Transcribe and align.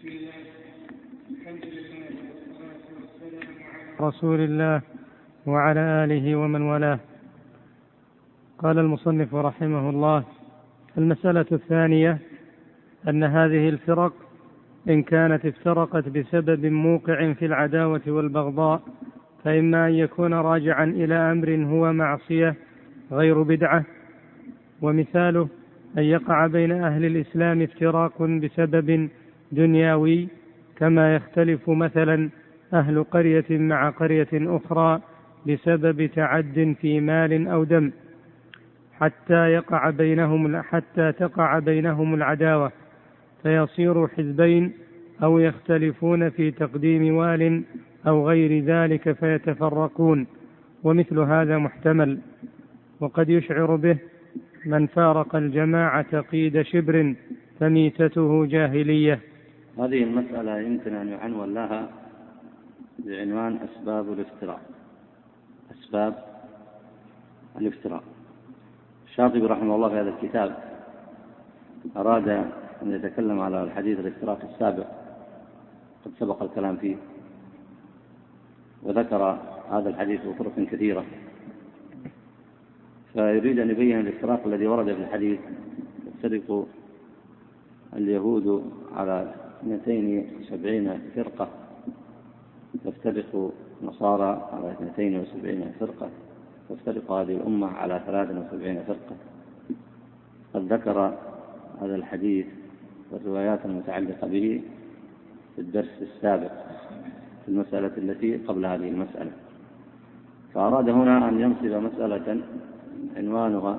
بسم 0.00 0.08
الله 0.08 0.32
لله 1.62 2.08
رسول 4.00 4.40
الله 4.40 4.82
وعلى 5.46 5.80
آله 5.80 6.36
ومن 6.36 6.62
والاه. 6.62 6.98
قال 8.58 8.78
المصنف 8.78 9.34
رحمه 9.34 9.90
الله 9.90 10.24
المسألة 10.98 11.46
الثانية 11.52 12.18
أن 13.08 13.24
هذه 13.24 13.68
الفرق 13.68 14.12
إن 14.88 15.02
كانت 15.02 15.46
افترقت 15.46 16.08
بسبب 16.08 16.66
موقع 16.66 17.32
في 17.32 17.46
العداوة 17.46 18.02
والبغضاء 18.06 18.82
فإما 19.44 19.86
أن 19.88 19.94
يكون 19.94 20.34
راجعا 20.34 20.84
إلى 20.84 21.14
أمر 21.14 21.64
هو 21.64 21.92
معصية 21.92 22.54
غير 23.12 23.42
بدعة. 23.42 23.84
ومثاله 24.82 25.48
أن 25.98 26.02
يقع 26.02 26.46
بين 26.46 26.72
أهل 26.72 27.04
الإسلام 27.04 27.62
افتراق 27.62 28.22
بسبب 28.22 29.08
دنيوي 29.52 30.28
كما 30.76 31.14
يختلف 31.14 31.70
مثلا 31.70 32.30
أهل 32.74 33.04
قرية 33.04 33.44
مع 33.50 33.90
قرية 33.90 34.28
أخرى 34.32 35.00
بسبب 35.46 36.06
تعد 36.06 36.76
في 36.80 37.00
مال 37.00 37.48
أو 37.48 37.64
دم 37.64 37.90
حتى 39.00 39.52
يقع 39.52 39.90
بينهم 39.90 40.62
حتى 40.62 41.12
تقع 41.12 41.58
بينهم 41.58 42.14
العداوة 42.14 42.72
فيصير 43.42 44.06
حزبين 44.08 44.72
أو 45.22 45.38
يختلفون 45.38 46.30
في 46.30 46.50
تقديم 46.50 47.16
وال 47.16 47.62
أو 48.06 48.28
غير 48.28 48.64
ذلك 48.64 49.12
فيتفرقون 49.12 50.26
ومثل 50.84 51.18
هذا 51.18 51.58
محتمل 51.58 52.18
وقد 53.00 53.28
يشعر 53.28 53.76
به 53.76 53.98
من 54.66 54.86
فارق 54.86 55.36
الجماعة 55.36 56.20
قيد 56.20 56.62
شبر 56.62 57.14
فميتته 57.60 58.46
جاهلية. 58.46 59.20
هذه 59.80 60.02
المسألة 60.02 60.58
يمكن 60.58 60.94
أن 60.94 61.08
يعنون 61.08 61.54
لها 61.54 61.88
بعنوان 62.98 63.56
أسباب 63.56 64.12
الافتراء. 64.12 64.60
أسباب 65.72 66.24
الافتراء. 67.58 68.02
الشاطبي 69.06 69.46
رحمه 69.46 69.74
الله 69.74 69.88
في 69.88 69.94
هذا 69.94 70.08
الكتاب 70.10 70.56
أراد 71.96 72.28
أن 72.82 72.92
يتكلم 72.92 73.40
على 73.40 73.62
الحديث 73.62 74.00
الافتراق 74.00 74.38
السابق. 74.52 74.86
قد 76.04 76.12
سبق 76.18 76.42
الكلام 76.42 76.76
فيه. 76.76 76.96
وذكر 78.82 79.38
هذا 79.70 79.88
الحديث 79.88 80.20
بطرق 80.26 80.60
كثيرة. 80.60 81.04
فيريد 83.12 83.58
أن 83.58 83.70
يبين 83.70 84.00
الافتراق 84.00 84.46
الذي 84.46 84.66
ورد 84.66 84.86
في 84.86 85.02
الحديث. 85.02 85.40
يفترق 86.06 86.66
اليهود 87.96 88.72
على 88.96 89.34
270 89.62 91.00
فرقة. 91.14 91.48
تفترق 92.84 93.52
النصارى 93.82 94.48
على 94.52 94.72
72 94.72 95.72
فرقة. 95.80 96.08
تفترق 96.68 97.12
هذه 97.12 97.36
الأمة 97.36 97.66
على 97.66 98.00
73 98.06 98.82
فرقة. 98.86 99.16
قد 100.54 100.72
ذكر 100.72 101.14
هذا 101.82 101.94
الحديث 101.96 102.46
والروايات 103.10 103.58
المتعلقة 103.64 104.26
به 104.26 104.62
في 105.56 105.60
الدرس 105.62 106.02
السابق 106.02 106.52
في 107.44 107.48
المسألة 107.48 107.92
التي 107.98 108.36
قبل 108.36 108.66
هذه 108.66 108.88
المسألة. 108.88 109.30
فأراد 110.54 110.88
هنا 110.88 111.28
أن 111.28 111.40
ينصب 111.40 111.84
مسألة 111.84 112.40
عنوانها 113.16 113.78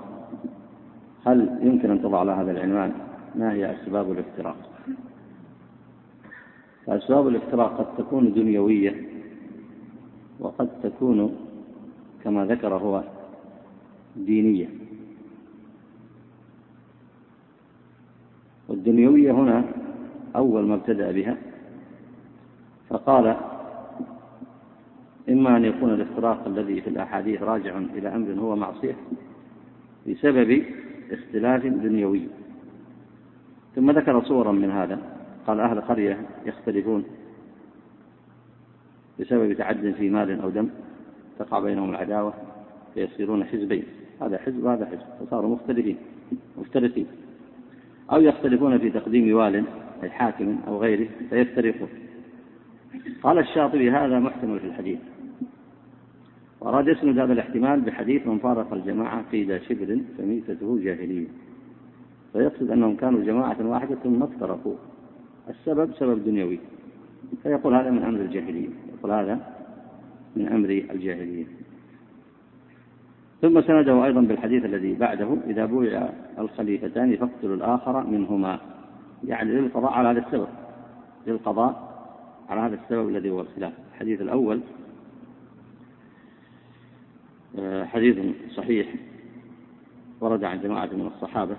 هل 1.25 1.59
يمكن 1.61 1.91
أن 1.91 2.01
تضع 2.01 2.23
لها 2.23 2.41
هذا 2.41 2.51
العنوان؟ 2.51 2.91
ما 3.35 3.53
هي 3.53 3.71
أسباب 3.71 4.11
الافتراق؟ 4.11 4.70
فأسباب 6.85 7.27
الافتراق 7.27 7.77
قد 7.77 7.97
تكون 7.97 8.33
دنيوية 8.33 9.03
وقد 10.39 10.69
تكون 10.83 11.35
كما 12.23 12.45
ذكر 12.45 12.73
هو 12.73 13.03
دينية. 14.15 14.69
والدنيوية 18.67 19.31
هنا 19.31 19.63
أول 20.35 20.65
ما 20.65 20.75
ابتدأ 20.75 21.11
بها 21.11 21.37
فقال 22.89 23.35
إما 25.29 25.57
أن 25.57 25.65
يكون 25.65 25.93
الافتراق 25.93 26.47
الذي 26.47 26.81
في 26.81 26.89
الأحاديث 26.89 27.41
راجع 27.41 27.77
إلى 27.77 28.15
أمر 28.15 28.31
هو 28.33 28.55
معصية 28.55 28.95
بسبب 30.07 30.63
اختلاف 31.11 31.65
دنيوي. 31.65 32.27
ثم 33.75 33.91
ذكر 33.91 34.23
صورا 34.23 34.51
من 34.51 34.71
هذا. 34.71 35.10
قال 35.47 35.59
أهل 35.59 35.81
قرية 35.81 36.17
يختلفون 36.45 37.03
بسبب 39.19 39.53
تعد 39.53 39.93
في 39.97 40.09
مال 40.09 40.41
أو 40.41 40.49
دم 40.49 40.69
تقع 41.39 41.59
بينهم 41.59 41.89
العداوة 41.89 42.33
فيصيرون 42.93 43.45
حزبين. 43.45 43.83
هذا 44.21 44.37
حزب 44.37 44.63
وهذا 44.63 44.85
حزب 44.85 45.25
فصاروا 45.25 45.49
مختلفين 45.49 45.97
مفترقين 46.57 47.07
أو 48.11 48.21
يختلفون 48.21 48.77
في 48.77 48.89
تقديم 48.89 49.35
وال 49.35 49.63
أي 50.03 50.09
حاكم 50.09 50.57
أو 50.67 50.81
غيره 50.81 51.07
فيفترقون. 51.29 51.89
قال 53.23 53.39
الشاطبي 53.39 53.91
هذا 53.91 54.19
محتمل 54.19 54.59
في 54.59 54.67
الحديث. 54.67 54.99
وأراد 56.61 56.87
يسند 56.87 57.19
هذا 57.19 57.33
الاحتمال 57.33 57.81
بحديث 57.81 58.27
من 58.27 58.37
فارق 58.37 58.73
الجماعة 58.73 59.23
قيل 59.31 59.61
شبر 59.69 59.99
فميتته 60.17 60.79
جاهلية. 60.83 61.27
فيقصد 62.33 62.71
أنهم 62.71 62.95
كانوا 62.95 63.23
جماعة 63.23 63.57
واحدة 63.61 63.95
ثم 63.95 64.23
افترقوا. 64.23 64.75
السبب 65.49 65.93
سبب 65.93 66.25
دنيوي. 66.25 66.59
فيقول 67.43 67.75
هذا 67.75 67.89
من 67.89 68.03
أمر 68.03 68.19
الجاهلية. 68.19 68.69
يقول 68.93 69.11
هذا 69.11 69.39
من 70.35 70.47
أمر 70.47 70.69
الجاهلية. 70.69 71.45
ثم 73.41 73.61
سنده 73.61 74.05
أيضا 74.05 74.21
بالحديث 74.21 74.65
الذي 74.65 74.93
بعده 74.93 75.37
إذا 75.47 75.65
بويع 75.65 76.09
الخليفتان 76.39 77.15
فاقتلوا 77.15 77.55
الآخر 77.55 78.07
منهما. 78.07 78.59
يعني 79.23 79.51
للقضاء 79.51 79.91
على 79.91 80.09
هذا 80.09 80.27
السبب. 80.27 80.47
للقضاء 81.27 81.91
على 82.49 82.61
هذا 82.61 82.79
السبب 82.83 83.09
الذي 83.09 83.29
هو 83.29 83.41
الخلاف. 83.41 83.73
الحديث 83.93 84.21
الأول 84.21 84.61
آه، 87.59 87.85
حديث 87.85 88.17
صحيح 88.55 88.87
ورد 90.21 90.43
عن 90.43 90.61
جماعة 90.61 90.89
من 90.93 91.07
الصحابة. 91.15 91.55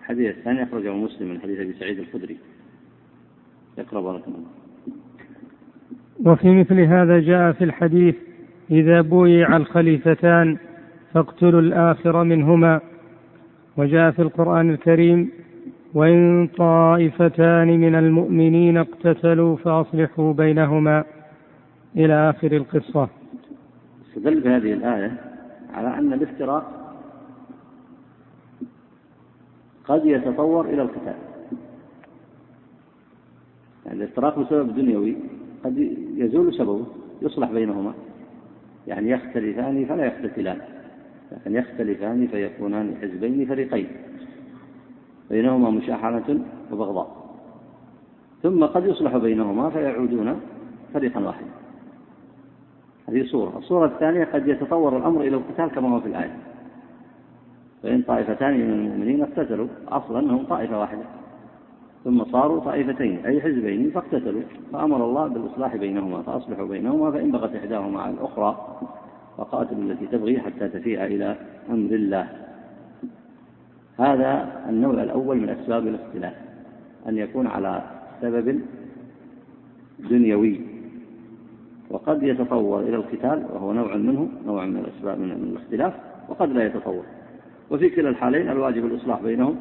الحديث 0.00 0.36
الثاني 0.36 0.62
أخرجه 0.62 0.94
مسلم 0.94 1.28
من 1.28 1.40
حديث 1.40 1.60
أبي 1.60 1.72
سعيد 1.72 1.98
الخدري. 1.98 2.38
اقرأ 3.78 4.00
بارك 4.00 4.22
الله 4.28 4.58
وفي 6.26 6.50
مثل 6.50 6.80
هذا 6.80 7.18
جاء 7.20 7.52
في 7.52 7.64
الحديث 7.64 8.14
إذا 8.70 9.00
بويع 9.00 9.56
الخليفتان 9.56 10.56
فاقتلوا 11.14 11.60
الآخر 11.60 12.24
منهما. 12.24 12.80
وجاء 13.76 14.10
في 14.10 14.22
القرآن 14.22 14.70
الكريم 14.70 15.30
وإن 15.94 16.48
طائفتان 16.56 17.80
من 17.80 17.94
المؤمنين 17.94 18.76
اقتتلوا 18.76 19.56
فأصلحوا 19.56 20.32
بينهما. 20.32 21.04
إلى 21.96 22.30
آخر 22.30 22.52
القصة. 22.52 23.08
استدل 24.08 24.40
بهذه 24.40 24.72
الآية 24.72 25.14
على 25.74 25.98
أن 25.98 26.12
الافتراق 26.12 26.64
قد 29.84 30.06
يتطور 30.06 30.64
إلى 30.66 30.82
القتال. 30.82 31.27
الافتراق 33.86 34.38
بسبب 34.38 34.74
دنيوي 34.74 35.16
قد 35.64 35.78
يزول 36.16 36.54
سببه 36.54 36.86
يصلح 37.22 37.50
بينهما. 37.50 37.94
يعني 38.86 39.10
يختلفان 39.10 39.84
فلا 39.84 40.04
يقتتلان 40.04 40.58
لكن 41.32 41.56
يختلفان 41.56 42.26
فيكونان 42.26 42.94
حزبين 43.02 43.46
فريقين. 43.46 43.88
بينهما 45.30 45.70
مشاحنة 45.70 46.44
وبغضاء. 46.72 47.16
ثم 48.42 48.64
قد 48.64 48.86
يصلح 48.86 49.16
بينهما 49.16 49.70
فيعودون 49.70 50.40
فريقا 50.94 51.20
واحدا. 51.20 51.50
هذه 53.08 53.24
صورة. 53.26 53.58
الصورة 53.58 53.86
الثانية 53.86 54.24
قد 54.24 54.48
يتطور 54.48 54.96
الأمر 54.96 55.20
إلى 55.20 55.36
القتال 55.36 55.66
كما 55.66 55.88
هو 55.88 56.00
في 56.00 56.06
الآية. 56.08 56.36
فإن 57.82 58.02
طائفتان 58.02 58.54
من 58.54 58.70
المؤمنين 58.70 59.22
اقتتلوا 59.22 59.66
أصلا 59.88 60.18
أنهم 60.18 60.44
طائفة 60.44 60.80
واحدة. 60.80 61.17
ثم 62.04 62.24
صاروا 62.24 62.60
طائفتين 62.60 63.26
أي 63.26 63.40
حزبين 63.40 63.90
فاقتتلوا 63.90 64.42
فأمر 64.72 65.04
الله 65.04 65.26
بالإصلاح 65.28 65.76
بينهما 65.76 66.22
فأصلحوا 66.22 66.66
بينهما 66.66 67.10
فإن 67.10 67.30
بغت 67.30 67.54
إحداهما 67.54 68.00
على 68.00 68.14
الأخرى 68.14 68.78
فقاتلوا 69.38 69.82
التي 69.82 70.06
تبغي 70.06 70.40
حتى 70.40 70.68
تفيء 70.68 71.04
إلى 71.04 71.36
أمر 71.70 71.94
الله. 71.94 72.28
هذا 73.98 74.62
النوع 74.68 75.02
الأول 75.02 75.36
من 75.36 75.48
أسباب 75.48 75.86
الاختلاف 75.86 76.34
أن 77.08 77.18
يكون 77.18 77.46
على 77.46 77.82
سبب 78.22 78.60
دنيوي. 80.10 80.60
وقد 81.90 82.22
يتطور 82.22 82.80
إلى 82.80 82.96
القتال 82.96 83.46
وهو 83.52 83.72
نوع 83.72 83.96
منه 83.96 84.28
نوع 84.46 84.64
من 84.64 84.76
الأسباب 84.76 85.18
من 85.18 85.32
الاختلاف 85.32 85.94
وقد 86.28 86.52
لا 86.52 86.66
يتطور. 86.66 87.04
وفي 87.70 87.90
كلا 87.90 88.08
الحالين 88.08 88.50
الواجب 88.50 88.86
الإصلاح 88.86 89.22
بينهم 89.22 89.56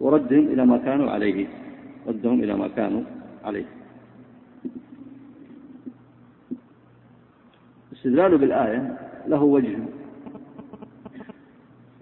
وردهم 0.00 0.46
إلى 0.46 0.66
ما 0.66 0.78
كانوا 0.78 1.10
عليه. 1.10 1.46
ردهم 2.06 2.42
إلى 2.42 2.56
ما 2.56 2.68
كانوا 2.68 3.02
عليه. 3.44 3.64
استدلاله 7.92 8.36
بالآية 8.38 8.98
له 9.26 9.42
وجه. 9.42 9.78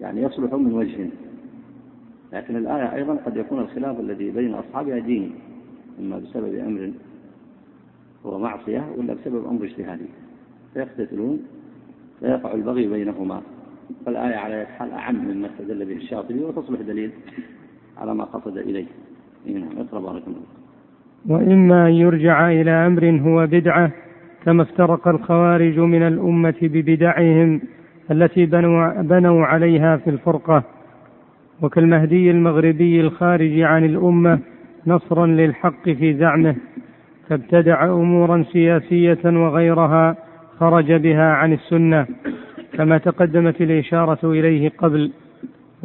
يعني 0.01 0.21
يصلح 0.21 0.53
من 0.53 0.73
وجه. 0.73 1.09
لكن 2.33 2.55
الآية 2.55 2.95
أيضا 2.95 3.15
قد 3.15 3.37
يكون 3.37 3.59
الخلاف 3.59 3.99
الذي 3.99 4.31
بين 4.31 4.53
أصحابها 4.53 4.99
ديني 4.99 5.31
إما 5.99 6.19
بسبب 6.19 6.55
أمر 6.55 6.91
هو 8.25 8.39
معصية 8.39 8.93
ولا 8.97 9.13
بسبب 9.13 9.45
أمر 9.45 9.65
اجتهادي. 9.65 10.05
فيقتتلون 10.73 11.45
فيقع 12.19 12.53
البغي 12.53 12.87
بينهما. 12.87 13.41
فالآية 14.05 14.35
على 14.35 14.65
حال 14.65 14.91
أعم 14.91 15.15
مما 15.15 15.47
استدل 15.47 15.85
به 15.85 15.95
الشاطبي 15.95 16.39
وتصلح 16.39 16.81
دليل. 16.81 17.11
على 17.97 18.15
ما 18.15 18.23
قصد 18.23 18.57
إليه. 18.57 18.85
نعم 19.45 19.69
اقرأ 19.77 19.99
بارك 19.99 20.23
الله 20.27 20.41
وإما 21.29 21.87
أن 21.87 21.93
يرجع 21.93 22.51
إلى 22.51 22.71
أمر 22.71 23.19
هو 23.21 23.47
بدعة 23.47 23.91
كما 24.45 24.63
افترق 24.63 25.07
الخوارج 25.07 25.79
من 25.79 26.07
الأمة 26.07 26.55
ببدعهم 26.61 27.61
التي 28.11 28.45
بنوا, 28.45 29.01
بنوا 29.01 29.45
عليها 29.45 29.97
في 29.97 30.09
الفرقة. 30.09 30.63
وكالمهدي 31.61 32.31
المغربي 32.31 33.01
الخارج 33.01 33.59
عن 33.59 33.85
الأمة 33.85 34.39
نصرا 34.87 35.27
للحق 35.27 35.83
في 35.89 36.13
زعمه 36.13 36.55
فابتدع 37.29 37.85
أمورا 37.85 38.43
سياسية 38.51 39.19
وغيرها 39.25 40.15
خرج 40.59 40.93
بها 40.93 41.33
عن 41.33 41.53
السنة 41.53 42.07
كما 42.73 42.97
تقدمت 42.97 43.61
الإشارة 43.61 44.31
إليه 44.31 44.71
قبل. 44.77 45.11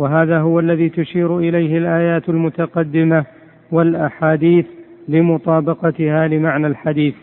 وهذا 0.00 0.38
هو 0.40 0.60
الذي 0.60 0.88
تشير 0.88 1.38
إليه 1.38 1.78
الآيات 1.78 2.28
المتقدمة 2.28 3.24
والأحاديث 3.72 4.66
لمطابقتها 5.08 6.28
لمعنى 6.28 6.66
الحديث. 6.66 7.14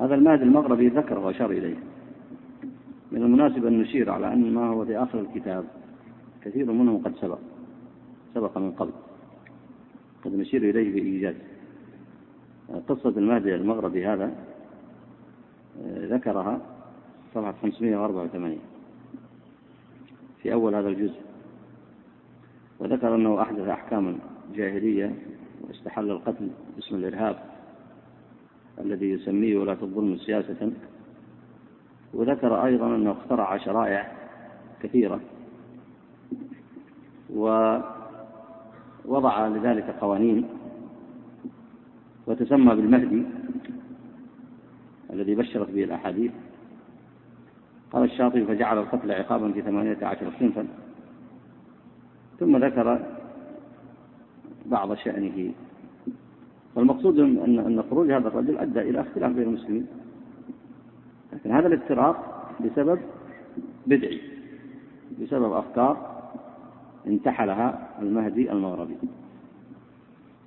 هذا 0.00 0.14
المهد 0.14 0.42
المغربي 0.42 0.88
ذكر 0.88 1.18
وأشار 1.18 1.50
إليه. 1.50 1.76
من 3.12 3.22
المناسب 3.22 3.66
أن 3.66 3.80
نشير 3.80 4.10
على 4.10 4.32
أن 4.32 4.54
ما 4.54 4.66
هو 4.66 4.84
في 4.84 4.98
آخر 4.98 5.20
الكتاب 5.20 5.64
كثير 6.44 6.72
منه 6.72 7.00
قد 7.04 7.14
سبق 7.20 7.38
سبق 8.34 8.58
من 8.58 8.70
قبل. 8.70 8.92
قد 10.24 10.34
نشير 10.34 10.62
إليه 10.70 10.92
بإيجاز. 10.94 11.34
قصة 12.88 13.14
المهدي 13.16 13.54
المغربي 13.54 14.06
هذا 14.06 14.30
ذكرها 15.86 16.60
صفحة 17.34 17.54
584 17.62 18.58
في 20.42 20.52
أول 20.52 20.74
هذا 20.74 20.88
الجزء 20.88 21.25
وذكر 22.80 23.14
أنه 23.14 23.42
أحدث 23.42 23.68
أحكاما 23.68 24.18
جاهلية 24.54 25.14
واستحل 25.60 26.10
القتل 26.10 26.50
باسم 26.76 26.96
الإرهاب 26.96 27.36
الذي 28.78 29.10
يسميه 29.10 29.58
ولاة 29.58 29.78
الظلم 29.82 30.16
سياسة. 30.16 30.72
وذكر 32.14 32.64
أيضا 32.64 32.86
أنه 32.86 33.12
اخترع 33.12 33.56
شرائع 33.56 34.12
كثيرة 34.82 35.20
ووضع 37.30 37.82
لذلك 39.48 39.84
قوانين 40.00 40.48
وتسمى 42.26 42.74
بالمهدي 42.74 43.22
الذي 45.12 45.34
بشرت 45.34 45.70
به 45.70 45.84
الأحاديث. 45.84 46.32
قال 47.92 48.04
الشاطبي 48.04 48.44
فجعل 48.44 48.78
القتل 48.78 49.12
عقابا 49.12 49.52
في 49.52 49.62
ثمانية 49.62 49.98
عشر 50.02 50.32
صنفا 50.40 50.66
ثم 52.40 52.56
ذكر 52.56 53.00
بعض 54.66 54.94
شأنه. 54.94 55.52
والمقصود 56.74 57.18
أن 57.18 57.58
أن 57.58 57.82
خروج 57.90 58.12
هذا 58.12 58.28
الرجل 58.28 58.58
أدى 58.58 58.80
إلى 58.80 59.00
اختلاف 59.00 59.32
بين 59.32 59.48
المسلمين. 59.48 59.86
لكن 61.32 61.52
هذا 61.52 61.66
الافتراق 61.66 62.46
بسبب 62.60 62.98
بدعي 63.86 64.20
بسبب 65.22 65.52
أفكار 65.52 66.16
انتحلها 67.06 67.88
المهدي 68.02 68.52
المغربي. 68.52 68.96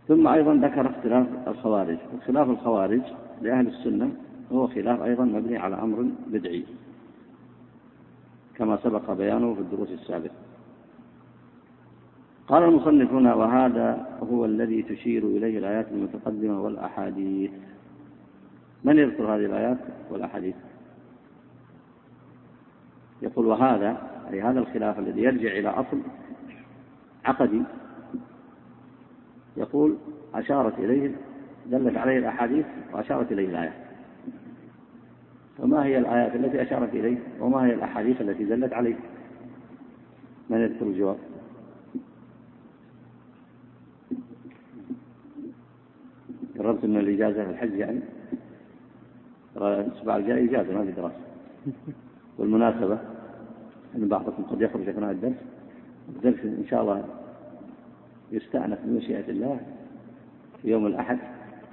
ثم 0.08 0.28
أيضا 0.28 0.54
ذكر 0.56 0.90
اختلاف 0.90 1.28
الخوارج. 1.48 1.98
اختلاف 2.18 2.50
الخوارج 2.50 3.02
لأهل 3.42 3.68
السنة 3.68 4.12
هو 4.52 4.68
خلاف 4.68 5.02
أيضا 5.02 5.24
مبني 5.24 5.58
على 5.58 5.76
أمر 5.76 6.06
بدعي 6.28 6.66
كما 8.56 8.78
سبق 8.84 9.12
بيانه 9.12 9.54
في 9.54 9.60
الدروس 9.62 9.90
السابقة. 9.90 10.49
قال 12.50 12.64
المصنف 12.64 13.12
هنا 13.12 13.34
وهذا 13.34 14.18
هو 14.32 14.46
الذي 14.46 14.84
تشير 14.84 15.24
إليه 15.24 15.58
الآيات 15.60 15.88
المتقدمة 15.92 16.62
والأحاديث. 16.62 17.52
من 18.84 18.98
يذكر 18.98 19.24
هذه 19.24 19.46
الآيات 19.46 19.78
والأحاديث؟ 20.12 20.56
يقول 23.22 23.46
وهذا 23.46 23.98
أي 24.34 24.42
هذا 24.42 24.60
الخلاف 24.60 25.00
الذي 25.00 25.22
يرجع 25.22 25.52
إلى 25.52 25.70
أصل 25.70 26.02
عقدي. 27.26 27.64
يقول 29.58 29.98
أشارت 30.34 30.80
إليه 30.80 31.16
دلت 31.66 31.98
عليه 31.98 32.18
الأحاديث 32.18 32.66
وأشارت 32.94 33.32
إليه 33.32 33.50
الآيات 33.50 33.74
وما 35.60 35.86
هي 35.86 35.98
الآيات 35.98 36.36
التي 36.36 36.62
أشارت 36.62 36.94
إليه؟ 36.94 37.18
وما 37.40 37.66
هي 37.66 37.74
الأحاديث 37.74 38.22
التي 38.22 38.44
دلت 38.44 38.74
عليه؟ 38.74 38.96
من 40.50 40.58
يذكر 40.58 40.86
الجواب؟ 40.86 41.18
قررت 46.60 46.86
من 46.86 46.98
الإجازة 46.98 47.44
في 47.44 47.50
الحج 47.50 47.74
يعني؟ 47.74 48.00
الأسبوع 49.58 50.18
الجاي 50.18 50.46
إجازة 50.50 50.74
ما 50.74 50.86
في 50.86 50.92
دراسة. 50.92 51.22
والمناسبة 52.38 53.00
أن 53.96 54.08
بعضكم 54.08 54.44
قد 54.44 54.62
يخرج 54.62 54.90
أثناء 54.90 55.12
الدرس 55.12 55.36
الدرس 56.10 56.46
إن 56.46 56.66
شاء 56.70 56.82
الله 56.82 57.06
يستأنف 58.32 58.80
بمشيئة 58.84 59.30
الله 59.30 59.60
في 60.62 60.70
يوم 60.72 60.88
الأحد 60.88 61.18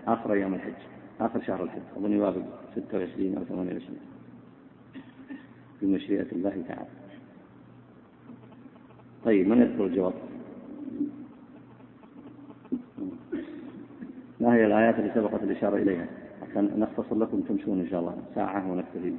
آخر 0.07 0.33
أيام 0.33 0.55
الحج 0.55 0.73
آخر 1.21 1.43
شهر 1.43 1.63
الحج 1.65 1.81
أظن 1.97 2.13
يوافق 2.13 2.43
26 2.77 3.37
أو 3.37 3.45
28 3.45 3.99
بمشيئة 5.83 6.33
الله 6.33 6.65
تعالى. 6.69 6.89
طيب 9.25 9.49
من 9.49 9.63
يذكر 9.63 9.87
الجواب؟ 9.87 10.13
ما 14.47 14.55
هي 14.55 14.67
الآيات 14.67 14.99
اللي 14.99 15.11
سبقت 15.15 15.43
الإشارة 15.43 15.77
إليها؟ 15.77 16.07
عشان 16.43 16.81
نختصر 16.81 17.17
لكم 17.17 17.41
تمشون 17.41 17.81
إن 17.81 17.89
شاء 17.89 18.01
الله. 18.01 18.17
ساعة 18.35 18.73
ونكتفي 18.73 19.13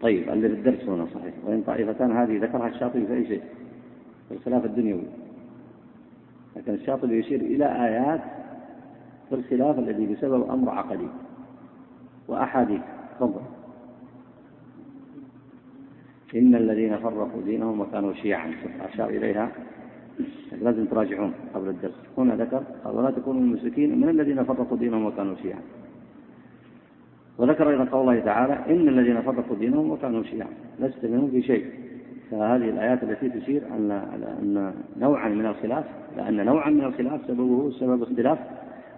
طيب 0.00 0.28
اللي 0.28 0.48
بالدرس 0.48 0.84
هنا 0.84 1.06
صحيح. 1.14 1.34
وإن 1.44 1.62
طائفتان 1.62 2.12
هذه 2.12 2.38
ذكرها 2.38 2.68
الشاطبي 2.68 3.06
في 3.06 3.12
أي 3.14 3.26
شيء؟ 3.26 3.42
في 4.28 4.34
الخلاف 4.34 4.64
الدنيوي. 4.64 5.02
لكن 6.56 6.74
الشاطبي 6.74 7.18
يشير 7.18 7.40
إلى 7.40 7.64
آيات 7.64 8.20
في 9.28 9.34
الخلاف 9.34 9.78
الذي 9.78 10.06
بسبب 10.06 10.50
أمر 10.50 10.70
عقدي 10.70 11.08
وأحاديث 12.28 12.80
تفضل. 13.14 13.42
إن 16.34 16.54
الذين 16.54 16.96
فرقوا 16.96 17.42
دينهم 17.42 17.80
وكانوا 17.80 18.12
شيعا. 18.12 18.54
أشار 18.80 19.08
إليها. 19.08 19.52
لازم 20.62 20.84
تراجعون 20.84 21.32
قبل 21.54 21.68
الدرس. 21.68 21.94
هنا 22.18 22.34
ذكر 22.36 22.62
قال 22.84 22.96
ولا 22.96 23.10
تكونوا 23.10 23.40
المشركين 23.40 24.00
من 24.00 24.08
الذين 24.08 24.44
فرقوا 24.44 24.76
دينهم 24.76 25.06
وكانوا 25.06 25.34
شيعا. 25.42 25.60
وذكر 27.38 27.70
أيضا 27.70 27.84
قول 27.84 28.00
الله 28.00 28.20
تعالى 28.20 28.74
إن 28.74 28.88
الذين 28.88 29.20
فرقوا 29.22 29.56
دينهم 29.56 29.90
وكانوا 29.90 30.22
شيعا. 30.22 30.48
لست 30.80 31.04
منهم 31.04 31.30
في 31.30 31.42
شيء. 31.42 31.66
فهذه 32.30 32.70
الآيات 32.70 33.02
التي 33.02 33.28
تشير 33.28 33.62
أن 33.76 33.90
أن 34.42 34.74
نوعا 34.96 35.28
من 35.28 35.46
الخلاف 35.46 35.84
لأن 36.16 36.46
نوعا 36.46 36.70
من 36.70 36.84
الخلاف 36.84 37.20
سببه 37.26 37.70
سبب 37.70 38.02
اختلاف 38.02 38.38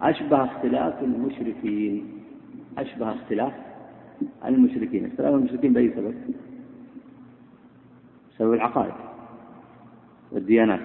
أشبه 0.03 0.45
اختلاف 0.45 1.03
المشركين. 1.03 2.07
أشبه 2.79 3.13
اختلاف 3.13 3.53
المشركين. 4.45 5.07
اختلاف 5.07 5.35
المشركين 5.35 5.73
بأي 5.73 5.91
سبب؟ 5.97 6.15
سبب 8.39 8.53
العقائد 8.53 8.93
والديانات. 10.33 10.81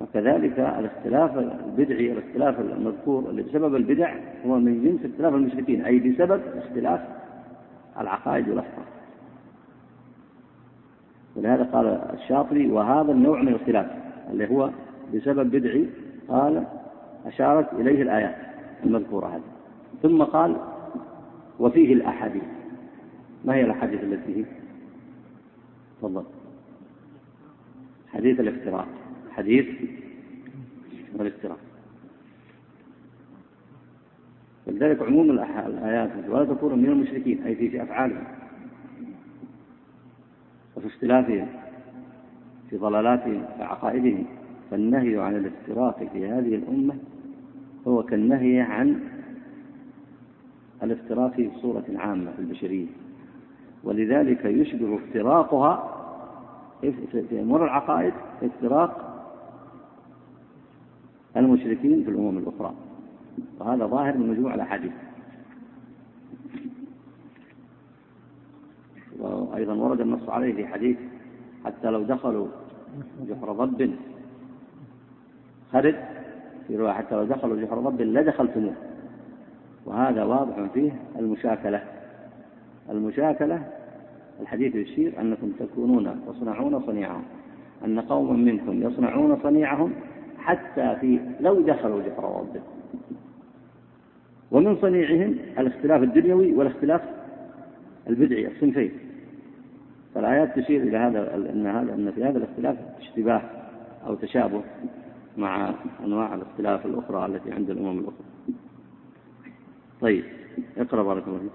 فكذلك 0.00 0.58
الاختلاف 0.58 1.38
البدعي 1.38 2.12
الاختلاف 2.12 2.60
المذكور 2.60 3.30
اللي 3.30 3.42
بسبب 3.42 3.74
البدع 3.74 4.14
هو 4.46 4.58
من 4.58 4.84
جنس 4.84 5.12
اختلاف 5.12 5.34
المشركين 5.34 5.84
أي 5.84 5.98
بسبب 5.98 6.40
اختلاف 6.56 7.00
العقائد 8.00 8.48
والأفكار 8.48 8.84
ولهذا 11.36 11.62
قال 11.62 11.86
الشاطبي 11.86 12.70
وهذا 12.70 13.12
النوع 13.12 13.42
من 13.42 13.48
الاختلاف 13.48 13.86
اللي 14.30 14.50
هو 14.50 14.70
بسبب 15.14 15.50
بدعي 15.50 15.86
قال 16.28 16.64
أشارت 17.26 17.72
إليه 17.72 18.02
الآيات 18.02 18.36
المذكورة 18.84 19.26
هذه. 19.26 19.42
ثم 20.02 20.22
قال 20.22 20.56
وفيه 21.58 21.94
الأحاديث. 21.94 22.42
ما 23.44 23.54
هي 23.54 23.64
الأحاديث 23.64 24.04
التي 24.04 24.34
فيه؟ 24.34 24.44
تفضل. 25.98 26.24
حديث 28.12 28.40
الافتراق 28.40 28.86
الحديث 29.36 29.66
والافتراق 31.14 31.58
ولذلك 34.66 35.02
عموم 35.02 35.30
الآيات 35.30 36.10
ولا 36.28 36.44
تكونوا 36.44 36.76
من 36.76 36.84
المشركين 36.84 37.42
أي 37.42 37.54
في 37.54 37.82
أفعالهم 37.82 38.24
وفي 40.76 40.86
اختلافهم 40.86 41.48
في 42.70 42.76
ضلالاتهم 42.76 43.44
في 43.56 43.62
عقائدهم. 43.62 44.26
فالنهي 44.70 45.18
عن 45.18 45.36
الافتراق 45.36 46.08
في 46.12 46.26
هذه 46.26 46.54
الأمة 46.54 46.94
هو 47.88 48.02
كالنهي 48.02 48.60
عن 48.60 49.00
الافتراق 50.82 51.32
في 51.32 51.50
صورة 51.62 51.84
عامة 51.96 52.32
في 52.32 52.38
البشرية. 52.38 52.86
ولذلك 53.84 54.44
يشبه 54.44 54.96
افتراقها 54.96 55.92
في 56.80 57.40
أمور 57.40 57.64
العقائد 57.64 58.12
افتراق 58.42 59.15
المشركين 61.36 62.04
في 62.04 62.10
الأمم 62.10 62.38
الأخرى. 62.38 62.74
وهذا 63.60 63.86
ظاهر 63.86 64.18
من 64.18 64.30
مجموع 64.30 64.54
الأحاديث. 64.54 64.92
وأيضا 69.18 69.74
ورد 69.74 70.00
النص 70.00 70.28
عليه 70.28 70.54
في 70.54 70.66
حديث 70.66 70.96
حتى 71.64 71.90
لو 71.90 72.02
دخلوا 72.02 72.46
جحر 73.28 73.52
ضب 73.52 73.94
خرد 75.72 75.96
في 76.66 76.76
رواية 76.76 76.92
حتى 76.92 77.14
لو 77.14 77.24
دخلوا 77.24 77.62
جحر 77.62 77.80
ضب 77.80 78.00
لدخلتموه. 78.00 78.74
وهذا 79.86 80.24
واضح 80.24 80.72
فيه 80.74 80.92
المشاكلة. 81.18 81.82
المشاكلة 82.90 83.72
الحديث 84.40 84.74
يشير 84.74 85.20
أنكم 85.20 85.52
تكونون 85.58 86.20
تصنعون 86.26 86.80
صنيعهم 86.86 87.22
أن 87.84 88.00
قوما 88.00 88.32
منكم 88.32 88.82
يصنعون 88.82 89.38
صنيعهم 89.42 89.92
حتى 90.46 90.96
في 91.00 91.20
لو 91.40 91.60
دخلوا 91.60 92.02
جحر 92.02 92.44
ضب 92.54 92.60
ومن 94.50 94.76
صنيعهم 94.76 95.34
الاختلاف 95.58 96.02
الدنيوي 96.02 96.52
والاختلاف 96.52 97.00
البدعي 98.08 98.46
الصنفين 98.46 98.90
فالآيات 100.14 100.58
تشير 100.58 100.82
إلى 100.82 100.96
هذا 100.96 101.34
أن 101.34 101.66
هذا 101.66 101.94
أن 101.94 102.12
في 102.14 102.24
هذا 102.24 102.38
الاختلاف 102.38 102.76
اشتباه 103.00 103.42
أو 104.06 104.14
تشابه 104.14 104.62
مع 105.38 105.74
أنواع 106.04 106.34
الاختلاف 106.34 106.86
الأخرى 106.86 107.26
التي 107.26 107.52
عند 107.52 107.70
الأمم 107.70 107.98
الأخرى. 107.98 108.26
طيب 110.00 110.24
اقرأ 110.78 111.02
بارك 111.02 111.28
الله 111.28 111.38
فيك. 111.38 111.50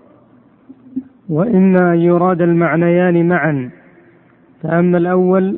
وإما 1.29 1.93
أن 1.93 2.00
يراد 2.00 2.41
المعنيان 2.41 3.27
معا 3.27 3.69
فأما 4.63 4.98
الأول 4.98 5.57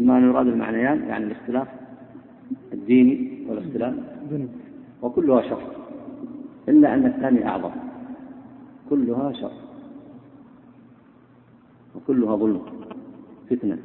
إما 0.00 0.18
أن 0.18 0.30
يراد 0.30 0.46
المعنيان 0.46 1.08
يعني 1.08 1.24
الاختلاف 1.24 1.68
الديني 2.84 3.46
والاختلاف 3.48 3.94
وكلها 5.02 5.42
شر. 5.42 5.62
إلا 6.68 6.94
أن 6.94 7.06
الثاني 7.06 7.48
أعظم. 7.48 7.70
كلها 8.90 9.32
شر. 9.32 9.52
وكلها 11.96 12.36
ظلم. 12.36 12.62
فتنة. 13.50 13.78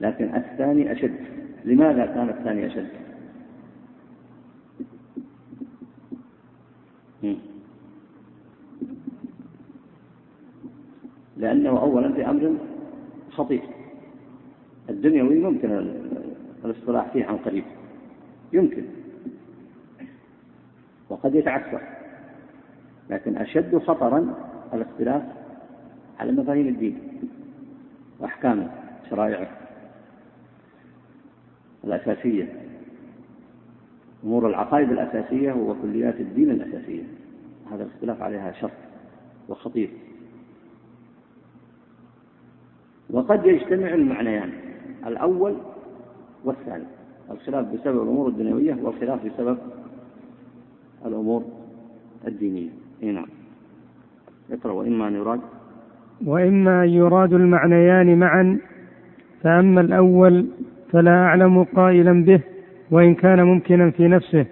لكن 0.00 0.24
الثاني 0.24 0.92
أشد. 0.92 1.14
لماذا 1.64 2.06
كان 2.06 2.28
الثاني 2.28 2.66
أشد؟ 2.66 2.88
لأنه 11.36 11.70
أولا 11.70 12.12
في 12.12 12.30
أمر 12.30 12.54
خطير. 13.30 13.62
الدنيوي 14.90 15.38
ممكن 15.38 15.92
الاصطلاح 16.64 17.12
فيه 17.12 17.24
عن 17.24 17.36
قريب. 17.36 17.64
يمكن. 18.52 18.84
وقد 21.08 21.34
يتعثر. 21.34 21.80
لكن 23.10 23.36
أشد 23.36 23.78
خطرا 23.78 24.34
الاختلاف 24.74 25.22
على 26.20 26.32
مفاهيم 26.32 26.68
الدين 26.68 26.98
وأحكامه 28.20 28.70
شرائعه 29.10 29.48
الأساسية. 31.84 32.62
أمور 34.24 34.48
العقائد 34.48 34.90
الأساسية 34.90 35.52
وكليات 35.52 36.20
الدين 36.20 36.50
الأساسية. 36.50 37.02
هذا 37.72 37.82
الاختلاف 37.84 38.22
عليها 38.22 38.52
شر 38.52 38.70
وخطير. 39.48 39.90
وقد 43.10 43.46
يجتمع 43.46 43.94
المعنيان 43.94 44.52
الأول 45.06 45.56
والثاني. 46.44 46.84
الخلاف 47.32 47.66
بسبب 47.66 48.02
الأمور 48.02 48.28
الدنيوية 48.28 48.76
والخلاف 48.82 49.26
بسبب 49.26 49.58
الأمور 51.06 51.42
الدينية. 52.28 52.68
نعم. 53.02 53.26
اقرأ 54.52 54.72
وإما 54.72 55.08
أن 55.08 55.14
يراد. 55.14 55.40
وإما 56.26 56.84
أن 56.84 56.88
يراد 56.88 57.32
المعنيان 57.32 58.18
معا 58.18 58.58
فأما 59.42 59.80
الأول 59.80 60.46
فلا 60.92 61.24
أعلم 61.24 61.64
قائلا 61.64 62.24
به 62.24 62.40
وإن 62.90 63.14
كان 63.14 63.42
ممكنا 63.42 63.90
في 63.90 64.08
نفسه 64.08 64.46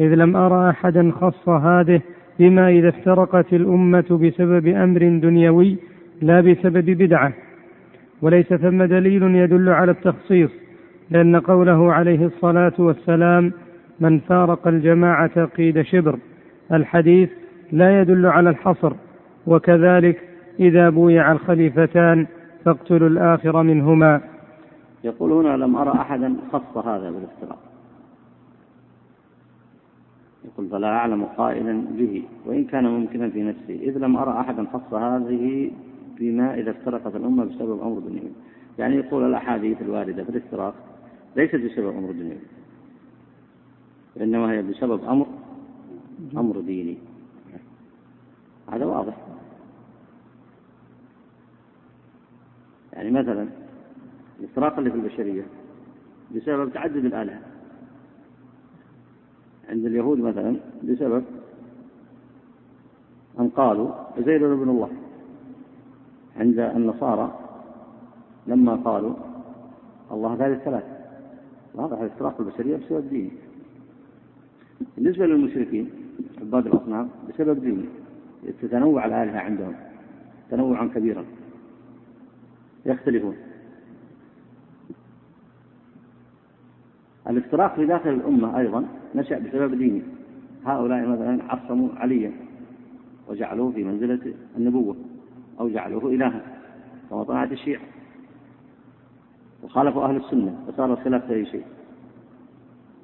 إذ 0.00 0.14
لم 0.14 0.36
أرى 0.36 0.70
أحدا 0.70 1.10
خص 1.10 1.48
هذه 1.48 2.00
بما 2.38 2.68
إذا 2.68 2.88
افترقت 2.88 3.52
الأمة 3.52 4.18
بسبب 4.22 4.66
أمر 4.66 5.00
دنيوي 5.00 5.76
لا 6.22 6.40
بسبب 6.40 6.90
بدعة. 6.90 7.32
وليس 8.22 8.54
ثم 8.54 8.82
دليل 8.82 9.22
يدل 9.22 9.68
على 9.68 9.90
التخصيص. 9.90 10.61
لأن 11.12 11.36
قوله 11.36 11.92
عليه 11.92 12.26
الصلاة 12.26 12.72
والسلام 12.78 13.52
من 14.00 14.18
فارق 14.18 14.68
الجماعة 14.68 15.44
قيد 15.44 15.82
شبر. 15.82 16.18
الحديث 16.72 17.30
لا 17.72 18.00
يدل 18.00 18.26
على 18.26 18.50
الحصر 18.50 18.92
وكذلك 19.46 20.20
إذا 20.60 20.90
بويع 20.90 21.32
الخليفتان 21.32 22.26
فاقتلوا 22.64 23.08
الآخر 23.08 23.62
منهما. 23.62 24.20
يقول 25.04 25.32
هنا 25.32 25.56
لم 25.64 25.76
أرى 25.76 25.90
أحدا 25.90 26.36
خص 26.52 26.76
هذا 26.86 27.10
بالافتراق 27.10 27.58
يقول 30.44 30.68
فلا 30.68 30.88
أعلم 30.88 31.24
قائلا 31.24 31.84
به 31.98 32.22
وإن 32.46 32.64
كان 32.64 32.84
ممكنا 32.84 33.28
في 33.28 33.42
نفسه 33.42 33.74
إذ 33.82 33.98
لم 33.98 34.16
أرى 34.16 34.40
أحدا 34.40 34.66
خص 34.72 34.94
هذه 34.94 35.70
بما 36.20 36.54
إذا 36.54 36.70
افترقت 36.70 37.16
الأمة 37.16 37.44
بسبب 37.44 37.80
أمر 37.82 37.98
دنيوي. 37.98 38.32
يعني 38.78 38.96
يقول 38.96 39.24
الأحاديث 39.24 39.82
الواردة 39.82 40.24
في 40.24 40.30
الافتراق 40.30 40.74
ليست 41.36 41.56
بسبب 41.56 41.96
أمر 41.96 42.12
دنيوي 42.12 42.40
إنما 44.20 44.52
هي 44.52 44.62
بسبب 44.62 45.04
أمر 45.04 45.26
أمر 46.36 46.60
ديني. 46.60 46.98
هذا 48.72 48.84
واضح. 48.84 49.16
يعني 52.92 53.10
مثلا 53.10 53.48
الافتراق 54.40 54.78
اللي 54.78 54.90
في 54.90 54.96
البشرية 54.96 55.46
بسبب 56.34 56.72
تعدد 56.72 57.04
الآلهة. 57.04 57.40
عند 59.68 59.86
اليهود 59.86 60.18
مثلا 60.18 60.56
بسبب 60.82 61.24
أن 63.40 63.48
قالوا 63.48 63.90
زيد 64.18 64.42
ابن 64.42 64.68
الله. 64.68 64.90
عند 66.36 66.58
النصارى 66.58 67.38
لما 68.46 68.74
قالوا 68.74 69.14
الله 70.12 70.36
ثالث 70.36 70.62
ثلاثة 70.64 70.91
واضح 71.74 71.98
الافتراق 71.98 72.40
البشرية 72.40 72.76
بسبب 72.76 73.10
ديني 73.10 73.30
بالنسبة 74.96 75.26
للمشركين 75.26 75.90
عباد 76.40 76.66
الأصنام 76.66 77.08
بسبب 77.28 77.60
ديني 77.60 77.84
تتنوع 78.62 79.04
الآلهة 79.04 79.38
عندهم 79.38 79.74
تنوعا 80.50 80.86
كبيرا. 80.86 81.24
يختلفون. 82.86 83.36
الافتراق 87.28 87.74
في 87.74 87.86
داخل 87.86 88.10
الأمة 88.10 88.58
أيضا 88.58 88.88
نشأ 89.14 89.38
بسبب 89.38 89.74
ديني 89.74 90.02
هؤلاء 90.64 91.08
مثلا 91.08 91.52
عصموا 91.52 91.88
عليا 91.94 92.32
وجعلوه 93.28 93.72
في 93.72 93.84
منزلة 93.84 94.34
النبوة 94.56 94.96
أو 95.60 95.68
جعلوه 95.68 96.06
إلها 96.06 96.42
كما 97.10 97.22
طلعت 97.22 97.52
الشيعة. 97.52 97.82
وخالفوا 99.62 100.04
أهل 100.04 100.16
السنة 100.16 100.64
فصار 100.68 100.92
الخلاف 100.92 101.26
في 101.26 101.34
أي 101.34 101.46
شيء. 101.46 101.64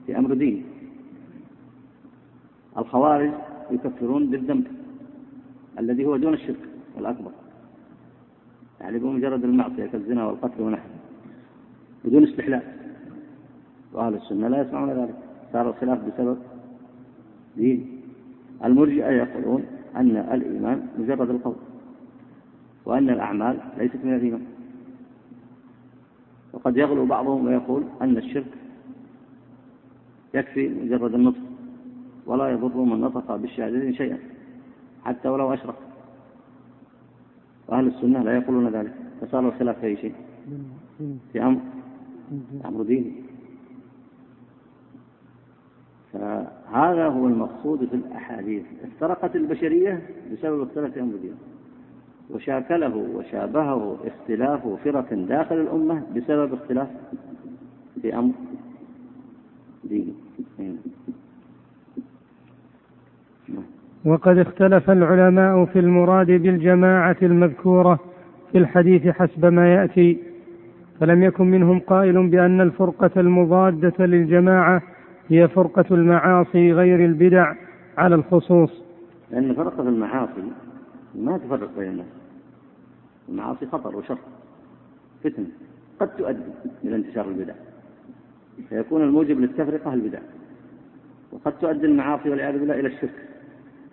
في 0.06 0.18
أمر 0.18 0.34
ديني 0.34 0.62
الخوارج 2.78 3.30
يكفرون 3.70 4.30
بالذنب 4.30 4.66
الذي 5.78 6.06
هو 6.06 6.16
دون 6.16 6.34
الشرك 6.34 6.68
الأكبر. 6.98 7.30
يعني 8.80 8.98
بمجرد 8.98 9.44
المعصية 9.44 9.86
كالزنا 9.86 10.26
والقتل 10.26 10.62
ونحوه 10.62 10.90
بدون 12.04 12.24
استحلال. 12.24 12.62
وأهل 13.92 14.14
السنة 14.14 14.48
لا 14.48 14.62
يسمعون 14.62 14.90
ذلك. 14.90 15.14
صار 15.52 15.68
الخلاف 15.68 15.98
بسبب 16.04 16.38
دين. 17.56 18.00
المرجئة 18.64 19.10
يقولون 19.10 19.64
أن 19.96 20.16
الإيمان 20.16 20.86
مجرد 20.98 21.30
القول 21.30 21.56
وأن 22.86 23.10
الأعمال 23.10 23.58
ليست 23.78 24.04
من 24.04 24.14
الإيمان. 24.14 24.46
وقد 26.52 26.76
يغلو 26.76 27.06
بعضهم 27.06 27.46
ويقول 27.46 27.84
أن 28.02 28.16
الشرك 28.16 28.54
يكفي 30.34 30.68
مجرد 30.68 31.14
النطق 31.14 31.40
ولا 32.26 32.48
يضر 32.48 32.76
من 32.76 33.00
نطق 33.00 33.36
بالشهادتين 33.36 33.94
شيئا 33.94 34.18
حتى 35.04 35.28
ولو 35.28 35.54
أشرك. 35.54 35.74
وأهل 37.68 37.86
السنة 37.86 38.22
لا 38.22 38.36
يقولون 38.36 38.68
ذلك 38.68 38.94
فصار 39.20 39.48
الخلاف 39.48 39.78
في 39.78 39.86
أي 39.86 39.96
شيء؟ 39.96 40.14
في 41.32 41.42
أمر 41.42 41.60
أمر 42.64 42.82
ديني. 42.82 43.12
فهذا 46.12 47.08
هو 47.08 47.26
المقصود 47.26 47.84
في 47.84 47.94
الأحاديث. 47.94 48.64
افترقت 48.84 49.36
البشرية 49.36 50.02
بسبب 50.32 50.62
اختلاف 50.62 50.98
أمر 50.98 51.16
دينه 51.16 51.36
وشاكله 52.30 52.96
وشابهه 53.14 53.96
اختلاف 54.04 54.66
فرق 54.84 55.14
داخل 55.14 55.54
الأمة 55.60 56.02
بسبب 56.16 56.54
اختلاف 56.54 56.88
في 58.02 58.18
أمر 58.18 58.32
دينه 59.84 60.12
وقد 64.04 64.38
اختلف 64.38 64.90
العلماء 64.90 65.64
في 65.64 65.78
المراد 65.78 66.26
بالجماعة 66.26 67.16
المذكورة 67.22 67.98
في 68.52 68.58
الحديث 68.58 69.06
حسب 69.06 69.44
ما 69.44 69.74
يأتي 69.74 70.18
فلم 71.00 71.22
يكن 71.22 71.46
منهم 71.46 71.78
قائل 71.80 72.28
بأن 72.28 72.60
الفرقة 72.60 73.10
المضادة 73.16 74.06
للجماعة 74.06 74.82
هي 75.28 75.48
فرقة 75.48 75.84
المعاصي 75.90 76.72
غير 76.72 77.04
البدع 77.04 77.54
على 77.98 78.14
الخصوص. 78.14 78.82
لأن 79.30 79.54
فرقة 79.54 79.82
المعاصي 79.88 80.42
ما 81.14 81.38
تفرق 81.38 81.78
بين 81.78 81.88
الناس. 81.88 82.06
المعاصي 83.28 83.66
خطر 83.66 83.96
وشر 83.96 84.18
فتنة. 85.24 85.46
قد 86.00 86.16
تؤدي 86.16 86.40
إلى 86.84 86.96
انتشار 86.96 87.28
البدع. 87.28 87.54
فيكون 88.68 89.02
الموجب 89.02 89.40
للتفرقة 89.40 89.94
البدع. 89.94 90.20
وقد 91.32 91.58
تؤدي 91.58 91.86
المعاصي 91.86 92.30
والعياذ 92.30 92.58
بالله 92.58 92.80
إلى 92.80 92.88
الشرك 92.88 93.28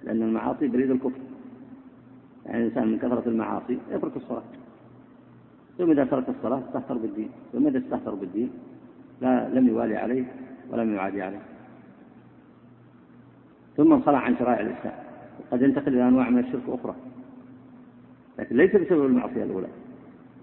لأن 0.03 0.21
المعاصي 0.21 0.67
بريد 0.67 0.91
الكفر. 0.91 1.19
يعني 2.45 2.57
الإنسان 2.57 2.87
من 2.87 2.99
كثرة 2.99 3.23
المعاصي 3.29 3.77
يترك 3.91 4.15
الصلاة. 4.17 4.43
ثم 5.77 5.91
إذا 5.91 6.05
ترك 6.05 6.29
الصلاة 6.29 6.59
استهتر 6.67 6.97
بالدين. 6.97 7.29
ثم 7.53 7.67
إذا 7.67 7.77
استهتر 7.77 8.15
بالدين 8.15 8.49
لا 9.21 9.49
لم 9.49 9.67
يوالي 9.67 9.97
عليه 9.97 10.25
ولم 10.69 10.93
يعادي 10.95 11.21
عليه. 11.21 11.41
ثم 13.77 13.93
انخلع 13.93 14.17
عن 14.17 14.37
شرائع 14.37 14.59
الإسلام. 14.59 15.04
وقد 15.39 15.61
ينتقل 15.61 15.93
إلى 15.93 16.07
أنواع 16.07 16.29
من 16.29 16.39
الشرك 16.39 16.63
أخرى. 16.67 16.95
لكن 18.39 18.55
ليس 18.55 18.75
بسبب 18.75 19.05
المعصية 19.05 19.43
الأولى. 19.43 19.67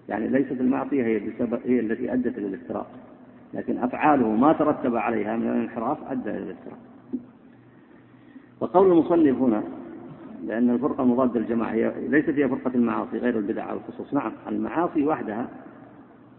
يعني 0.08 0.28
ليست 0.28 0.60
المعصية 0.60 1.04
هي 1.04 1.18
بسبب 1.18 1.60
هي 1.64 1.80
التي 1.80 2.12
أدت 2.12 2.38
إلى 2.38 2.46
الافتراق. 2.46 2.90
لكن 3.54 3.78
أفعاله 3.78 4.28
ما 4.28 4.52
ترتب 4.52 4.96
عليها 4.96 5.36
من 5.36 5.48
الانحراف 5.48 5.98
أدى 6.10 6.30
إلى 6.30 6.38
الافتراق. 6.38 6.78
وقول 8.60 8.92
المصنف 8.92 9.38
هنا 9.38 9.62
لأن 10.46 10.70
الفرقة 10.70 11.02
المضادة 11.02 11.40
للجماعة 11.40 11.70
هي 11.70 11.92
ليست 12.08 12.30
هي 12.30 12.48
فرقة 12.48 12.70
المعاصي 12.74 13.18
غير 13.18 13.38
البدع 13.38 13.64
على 13.64 13.78
الخصوص. 13.78 14.14
نعم 14.14 14.32
المعاصي 14.48 15.06
وحدها 15.06 15.48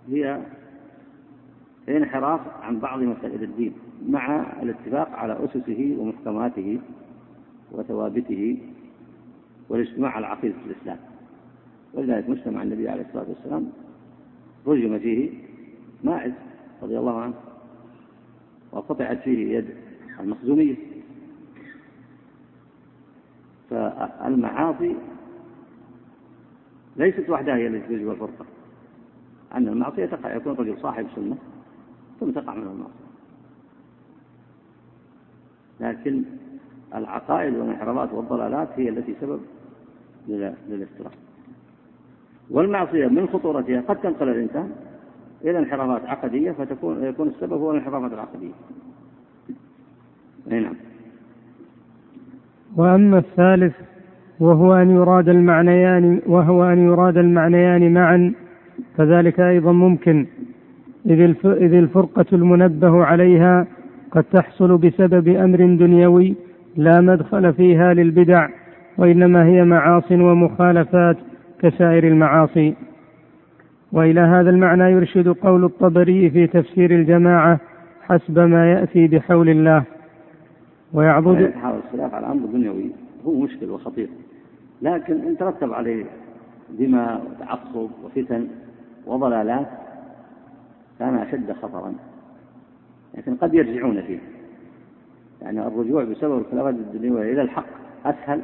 هي 0.10 0.39
انحراف 1.89 2.41
عن 2.62 2.79
بعض 2.79 3.00
مسائل 3.00 3.43
الدين 3.43 3.74
مع 4.07 4.45
الاتفاق 4.62 5.10
على 5.10 5.38
أسسه 5.45 5.95
ومحكماته. 6.00 6.79
وثوابته 7.74 8.58
والاجتماع 9.70 10.12
على 10.12 10.27
عقيدة 10.27 10.56
الإسلام. 10.65 10.98
ولذلك 11.94 12.30
مجتمع 12.30 12.63
النبي 12.63 12.89
عليه 12.89 13.06
الصلاة 13.06 13.25
والسلام 13.30 13.70
رجم 14.68 15.00
فيه 15.00 15.32
ماعز 16.03 16.32
رضي 16.84 17.00
الله 17.00 17.22
عنه 17.22 17.34
وقطعت 18.72 19.20
فيه 19.22 19.58
يد 19.58 19.70
المخزومية. 20.20 20.75
فالمعاصي 23.70 24.96
ليست 26.98 27.29
وحدها 27.29 27.55
هي 27.55 27.68
التي 27.68 27.88
توجب 27.88 28.12
الفرقة 28.12 28.46
أن 29.53 29.68
المعصية 29.68 30.05
تقع 30.05 30.36
يكون 30.36 30.53
الرجل 30.53 30.81
صاحب 30.81 31.07
سنة 31.16 31.38
ثم 32.20 32.31
تقع 32.31 32.55
منه 32.55 32.72
المعصية. 32.72 33.03
لكن 35.79 36.24
العقائد 36.96 37.56
والانحرافات 37.56 38.14
والضلالات 38.14 38.68
هي 38.75 38.90
التي 38.90 39.16
سبب 39.22 39.40
للافتراق 40.70 41.12
والمعصية 42.51 43.08
من 43.08 43.27
خطورتها 43.27 43.82
قد 43.82 43.96
تنقل 43.96 44.29
الإنسان 44.29 44.70
إلى 45.44 45.60
انحرافات 45.60 46.06
عقدية 46.06 46.51
فتكون 46.51 47.03
يكون 47.03 47.27
السبب 47.27 47.53
هو 47.53 47.72
الانحرافات 47.72 48.14
العقدية. 48.14 48.51
نعم. 50.48 50.75
وأما 52.75 53.18
الثالث 53.18 53.74
وهو 54.40 54.74
أن 54.74 54.90
يراد 54.90 55.29
المعنيان 55.29 56.22
وهو 56.27 56.64
أن 56.64 56.86
يراد 56.86 57.18
المعنيان 57.18 57.94
معا 57.94 58.34
فذلك 58.98 59.40
أيضا 59.40 59.72
ممكن 59.72 60.27
إذ 61.06 61.74
الفرقة 61.74 62.25
المنبه 62.34 63.03
عليها 63.03 63.68
قد 64.12 64.24
تحصل 64.24 64.77
بسبب 64.77 65.27
أمر 65.27 65.58
دنيوي 65.58 66.36
لا 66.75 67.01
مدخل 67.01 67.53
فيها 67.53 67.94
للبدع 67.94 68.50
وإنما 68.98 69.46
هي 69.46 69.64
معاص 69.64 70.12
ومخالفات 70.12 71.18
كسائر 71.59 72.07
المعاصي. 72.07 72.75
وإلى 73.92 74.22
هذا 74.22 74.50
المعنى 74.50 74.83
يرشد 74.83 75.27
قول 75.27 75.64
الطبري 75.66 76.29
في 76.29 76.48
تفسير 76.48 76.92
الجماعة 76.92 77.59
حسب 78.01 78.40
ما 78.40 78.72
يأتي 78.72 79.07
بحول 79.07 79.50
الله. 79.50 79.83
ويعضد 80.94 81.42
يحاول 81.42 81.79
الخلاف 81.86 82.14
على 82.14 82.25
أمر 82.25 82.46
دنيوي 82.46 82.92
هو 83.25 83.40
مشكل 83.40 83.70
وخطير. 83.70 84.09
لكن 84.81 85.14
إن 85.14 85.38
ترتب 85.38 85.74
عليه 85.74 86.05
دماء 86.79 87.22
وتعصب 87.31 87.90
وفتن 88.03 88.48
وضلالات 89.07 89.68
كان 91.00 91.16
أشد 91.16 91.51
خطرا. 91.62 91.94
لكن 93.18 93.36
قد 93.36 93.53
يرجعون 93.53 94.01
فيه. 94.01 94.20
يعني 95.44 95.68
الرجوع 95.68 96.03
بسبب 96.03 96.38
الخلافات 96.38 96.74
الدنيويه 96.74 97.34
إلى 97.34 97.42
الحق 97.42 97.66
أسهل 98.06 98.42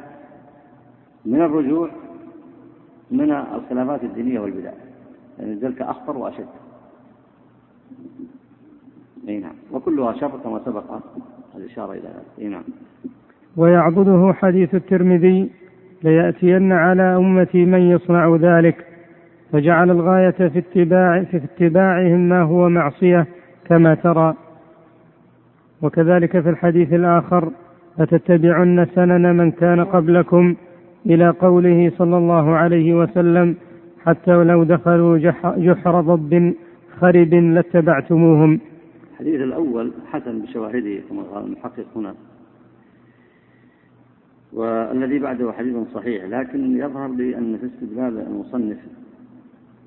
من 1.26 1.42
الرجوع 1.42 1.90
من 3.10 3.30
الخلافات 3.30 4.04
الدينية 4.04 4.40
والبدع. 4.40 4.72
يعني 5.38 5.54
ذلك 5.54 5.82
أخطر 5.82 6.16
وأشد. 6.16 6.46
أي 9.28 9.38
نعم. 9.38 9.54
وكلها 9.72 10.12
شر 10.12 10.38
كما 10.44 10.60
سبق 10.64 10.84
الإشارة 11.56 11.92
إلى 11.92 12.00
ذلك. 12.00 12.26
أي 12.38 12.48
نعم. 12.48 12.62
ويعضده 13.56 14.32
حديث 14.32 14.74
الترمذي 14.74 15.50
ليأتين 16.02 16.72
على 16.72 17.16
أمتي 17.16 17.64
من 17.64 17.80
يصنع 17.80 18.36
ذلك 18.36 18.86
فجعل 19.52 19.90
الغاية 19.90 20.30
في 20.30 20.58
اتباع 20.58 21.22
في 21.22 21.36
اتباعهم 21.36 22.28
ما 22.28 22.42
هو 22.42 22.68
معصية 22.68 23.26
كما 23.64 23.94
ترى. 23.94 24.34
وكذلك 25.82 26.40
في 26.40 26.50
الحديث 26.50 26.92
الآخر 26.92 27.52
لتتبعن 27.98 28.86
سنن 28.94 29.36
من 29.36 29.50
كان 29.50 29.84
قبلكم 29.84 30.56
إلى 31.06 31.28
قوله 31.28 31.92
صلى 31.98 32.16
الله 32.16 32.50
عليه 32.50 32.94
وسلم 32.94 33.56
حتى 34.04 34.34
ولو 34.34 34.64
دخلوا 34.64 35.18
جحر 35.56 36.00
ضب 36.00 36.54
خرب 37.00 37.34
لاتبعتموهم. 37.34 38.60
الحديث 39.12 39.40
الأول 39.40 39.92
حسن 40.06 40.42
بشواهده 40.42 41.00
كما 41.08 41.22
قال 41.22 41.44
المحقق 41.46 41.86
هنا. 41.96 42.14
والذي 44.52 45.18
بعده 45.18 45.52
حديث 45.52 45.76
صحيح 45.94 46.24
لكن 46.24 46.76
يظهر 46.76 47.08
لي 47.08 47.38
أن 47.38 47.58
في 47.58 47.66
استدلال 47.66 48.26
المصنف 48.26 48.78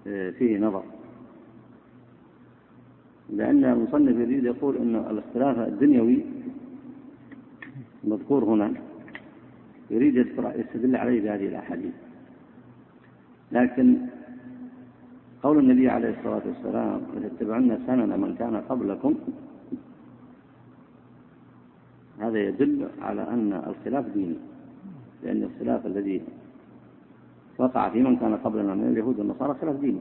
آه، 0.07 0.29
فيه 0.29 0.59
نظر. 0.59 0.83
لأن 3.33 3.63
المصنف 3.65 4.15
يريد 4.15 4.43
يقول 4.43 4.77
أن 4.77 4.95
الاختلاف 4.95 5.59
الدنيوي 5.59 6.25
المذكور 8.03 8.43
هنا 8.43 8.73
يريد 9.89 10.15
يستدل 10.55 10.95
عليه 10.95 11.21
بهذه 11.21 11.47
الأحاديث. 11.47 11.93
لكن 13.51 13.97
قول 15.43 15.59
النبي 15.59 15.89
عليه 15.89 16.09
الصلاة 16.09 16.41
والسلام 16.45 17.01
لتتبعن 17.15 17.79
سنن 17.87 18.19
من 18.21 18.35
كان 18.35 18.55
قبلكم 18.55 19.15
هذا 22.19 22.39
يدل 22.39 22.87
على 23.01 23.21
أن 23.21 23.53
الخلاف 23.53 24.05
ديني 24.07 24.35
لأن 25.23 25.43
الخلاف 25.43 25.85
الذي 25.85 26.21
وقع 27.57 27.89
في 27.89 28.01
من 28.01 28.15
كان 28.17 28.35
قبلنا 28.35 28.75
من 28.75 28.87
اليهود 28.87 29.19
والنصارى 29.19 29.53
خلاف 29.61 29.75
ديني. 29.75 29.99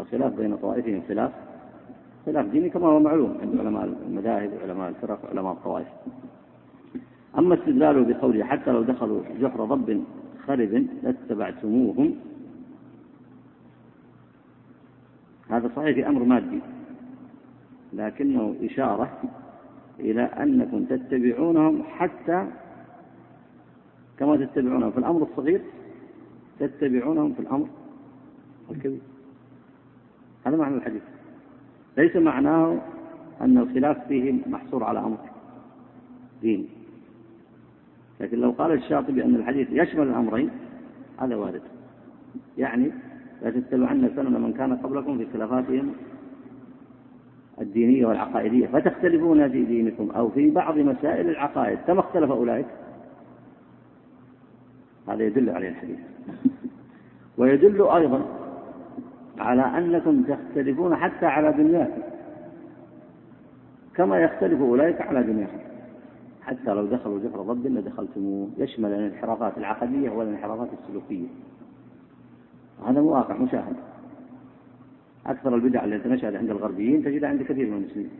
الخلاف 0.00 0.36
بين 0.36 0.56
طوائفهم 0.56 1.02
خلاف. 1.08 1.32
خلاف 2.26 2.46
ديني 2.46 2.70
كما 2.70 2.86
هو 2.86 3.00
معلوم 3.00 3.38
عند 3.42 3.60
علماء 3.60 3.84
المذاهب 3.84 4.52
وعلماء 4.52 4.88
الفرق 4.88 5.24
وعلماء 5.24 5.52
الطوائف. 5.52 5.86
أما 7.38 7.54
استدلاله 7.54 8.02
بقوله 8.04 8.44
حتى 8.44 8.72
لو 8.72 8.82
دخلوا 8.82 9.22
جحر 9.40 9.64
ضب 9.64 10.04
خرب 10.46 10.86
لاتبعتموهم. 11.02 12.14
هذا 15.48 15.70
صحيح 15.76 15.94
في 15.94 16.08
أمر 16.08 16.22
مادي 16.24 16.60
لكنه 17.92 18.54
إشارة 18.62 19.22
إلى 20.00 20.22
أنكم 20.22 20.84
تتبعونهم 20.84 21.82
حتى 21.82 22.46
كما 24.18 24.36
تتبعونهم 24.36 24.90
في 24.90 24.98
الأمر 24.98 25.22
الصغير 25.22 25.60
تتبعونهم 26.58 27.32
في 27.32 27.40
الأمر 27.40 27.66
الكبير. 28.70 29.00
هذا 30.46 30.56
معنى 30.56 30.74
الحديث. 30.74 31.02
ليس 31.96 32.16
معناه 32.16 32.78
أن 33.40 33.58
الخلاف 33.58 34.08
فيه 34.08 34.34
محصور 34.46 34.84
على 34.84 34.98
أمر 34.98 35.18
ديني 36.42 36.66
لكن 38.20 38.38
لو 38.38 38.50
قال 38.50 38.72
الشاطبي 38.72 39.24
أن 39.24 39.34
الحديث 39.34 39.68
يشمل 39.70 40.08
الأمرين 40.08 40.50
هذا 41.18 41.36
وارد. 41.36 41.62
يعني 42.58 42.92
لا 43.42 43.50
تتبعن 43.50 44.10
سنن 44.16 44.40
من 44.40 44.52
كان 44.52 44.76
قبلكم 44.76 45.18
في 45.18 45.26
خلافاتهم 45.32 45.92
الدينية 47.60 48.06
والعقائدية. 48.06 48.66
فتختلفون 48.66 49.48
في 49.48 49.64
دينكم 49.64 50.10
أو 50.10 50.30
في 50.30 50.50
بعض 50.50 50.78
مسائل 50.78 51.30
العقائد. 51.30 51.78
كما 51.86 52.00
اختلف 52.00 52.30
أولئك. 52.30 52.66
هذا 55.08 55.24
يدل 55.24 55.50
عليه 55.50 55.68
الحديث. 55.68 55.98
ويدل 57.38 57.82
أيضا 57.82 58.35
على 59.38 59.62
أنكم 59.62 60.22
تختلفون 60.22 60.96
حتى 60.96 61.26
على 61.26 61.52
دنياكم. 61.52 62.02
كما 63.94 64.18
يختلف 64.18 64.60
أولئك 64.60 65.00
على 65.00 65.22
دنياهم. 65.22 65.60
حتى 66.42 66.74
لو 66.74 66.86
دخلوا 66.86 67.18
جحر 67.18 67.42
ضب 67.42 67.66
لدخلتموه. 67.66 68.48
يشمل 68.58 68.92
الانحرافات 68.92 69.58
العقدية 69.58 70.10
والانحرافات 70.10 70.68
السلوكية. 70.82 71.26
هذا 72.86 73.00
واقع 73.00 73.36
مشاهد 73.36 73.76
أكثر 75.26 75.54
البدع 75.54 75.84
التي 75.84 76.08
نشأت 76.08 76.34
عند 76.34 76.50
الغربيين 76.50 77.04
تجدها 77.04 77.28
عند 77.28 77.42
كثير 77.42 77.70
من 77.70 77.76
المسلمين. 77.76 78.10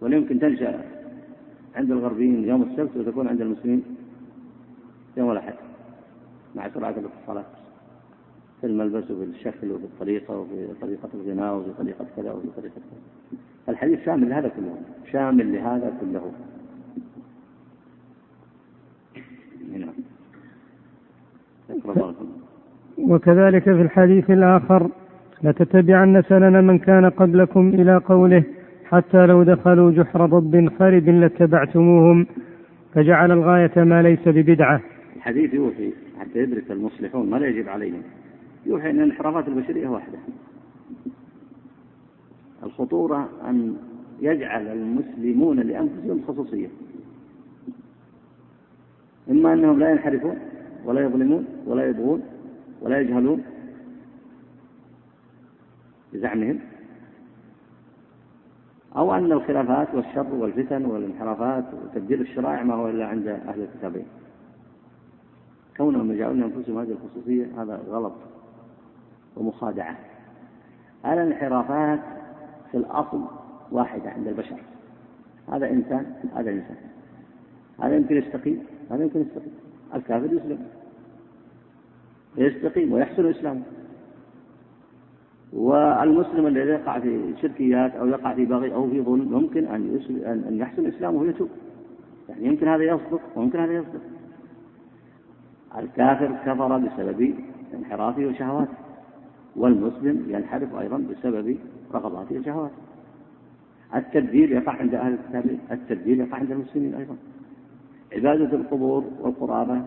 ولا 0.00 0.16
يمكن 0.16 0.38
تنشأ 0.38 0.84
عند 1.76 1.90
الغربيين 1.90 2.44
يوم 2.48 2.62
السبت 2.62 2.96
وتكون 2.96 3.28
عند 3.28 3.40
المسلمين 3.40 3.82
يوم 5.16 5.32
الأحد 5.32 5.54
مع 6.54 6.68
سرعة 6.68 6.90
الاتصالات 6.90 7.61
في 8.62 8.68
الملبس 8.68 9.10
وفي 9.10 9.24
الشكل 9.24 9.72
وفي 9.72 9.84
الطريقة 9.84 10.38
وفي 10.38 10.66
طريقة 10.80 11.08
الغناء 11.14 11.56
وفي 11.56 11.70
طريقة 11.78 12.06
كذا 12.16 12.32
وفي 12.32 12.48
طريقة 12.56 12.74
كذا. 12.74 13.38
الحديث 13.68 14.04
شامل 14.04 14.30
لهذا 14.30 14.48
كله 14.48 14.76
شامل 15.12 15.52
لهذا 15.52 15.92
كله. 16.00 16.32
وكذلك 22.98 23.62
في 23.62 23.82
الحديث 23.82 24.30
الآخر 24.30 24.90
لتتبعن 25.42 26.22
سنن 26.22 26.64
من 26.64 26.78
كان 26.78 27.10
قبلكم 27.10 27.68
إلى 27.68 27.96
قوله 27.96 28.44
حتى 28.84 29.26
لو 29.26 29.42
دخلوا 29.42 29.90
جحر 29.90 30.26
ضب 30.26 30.68
خرب 30.78 31.08
لاتبعتموهم 31.08 32.26
فجعل 32.94 33.32
الغاية 33.32 33.84
ما 33.84 34.02
ليس 34.02 34.28
ببدعة. 34.28 34.80
الحديث 35.16 35.54
يوحي 35.54 35.92
حتى 36.20 36.38
يدرك 36.38 36.70
المصلحون 36.70 37.30
ما 37.30 37.36
لا 37.36 37.46
يجب 37.46 37.68
عليهم. 37.68 38.02
يوحي 38.66 38.90
أن 38.90 39.00
الانحرافات 39.00 39.48
البشرية 39.48 39.88
واحدة. 39.88 40.18
الخطورة 42.62 43.30
أن 43.44 43.76
يجعل 44.20 44.66
المسلمون 44.66 45.60
لأنفسهم 45.60 46.22
خصوصية. 46.28 46.68
إما 49.30 49.52
أنهم 49.52 49.78
لا 49.78 49.90
ينحرفون 49.90 50.38
ولا 50.84 51.00
يظلمون 51.00 51.44
ولا 51.66 51.88
يبغون 51.88 52.22
ولا 52.80 53.00
يجهلون 53.00 53.44
بزعمهم 56.12 56.58
أو 58.96 59.14
أن 59.14 59.32
الخلافات 59.32 59.94
والشر 59.94 60.34
والفتن 60.34 60.84
والانحرافات 60.84 61.64
وتبديل 61.74 62.20
الشرائع 62.20 62.62
ما 62.62 62.74
هو 62.74 62.88
إلا 62.88 63.06
عند 63.06 63.26
أهل 63.26 63.60
الكتابين. 63.60 64.06
كونهم 65.76 66.12
يجعلون 66.12 66.40
لأنفسهم 66.40 66.78
هذه 66.78 66.90
الخصوصية 66.90 67.62
هذا 67.62 67.82
غلط. 67.88 68.12
ومخادعة. 69.36 69.96
الانحرافات 71.06 72.00
في 72.70 72.76
الأصل 72.76 73.24
واحدة 73.72 74.10
عند 74.10 74.28
البشر. 74.28 74.56
هذا 75.52 75.70
إنسان 75.70 76.14
هذا 76.36 76.50
إنسان. 76.50 76.76
هذا 77.82 77.96
يمكن 77.96 78.16
يستقيم 78.16 78.64
هذا 78.90 79.02
يمكن 79.02 79.20
يستقيم. 79.20 79.52
الكافر 79.94 80.26
يسلم. 80.26 80.66
يستقيم 82.36 82.92
ويحسن 82.92 83.30
إسلامه. 83.30 83.62
والمسلم 85.52 86.46
الذي 86.46 86.70
يقع 86.70 86.98
في 86.98 87.34
شركيات 87.42 87.94
أو 87.94 88.06
يقع 88.06 88.34
في 88.34 88.44
بغي 88.44 88.74
أو 88.74 88.90
في 88.90 89.02
ظلم 89.02 89.32
ممكن 89.32 89.66
أن 89.66 90.00
أن 90.48 90.58
يحسن 90.58 90.86
إسلامه 90.86 91.18
ويتوب. 91.18 91.48
يعني 92.28 92.46
يمكن 92.46 92.68
هذا 92.68 92.82
يصدق 92.82 93.20
ويمكن 93.36 93.60
هذا 93.60 93.72
يصدق. 93.72 94.00
الكافر 95.78 96.32
كفر 96.46 96.78
بسبب 96.78 97.34
انحرافه 97.74 98.26
وشهواته. 98.26 98.81
والمسلم 99.56 100.26
ينحرف 100.28 100.74
أيضا 100.74 100.98
بسبب 100.98 101.56
رغباته 101.94 102.38
وشهواته 102.38 102.74
التبديل 103.94 104.52
يقع 104.52 104.72
عند 104.72 104.94
أهل 104.94 105.12
الكتاب 105.12 105.58
التبديل 105.70 106.20
يقع 106.20 106.38
عند 106.38 106.50
المسلمين 106.50 106.94
أيضا. 106.94 107.16
عبادة 108.12 108.56
القبور 108.56 109.04
والقرابة 109.20 109.82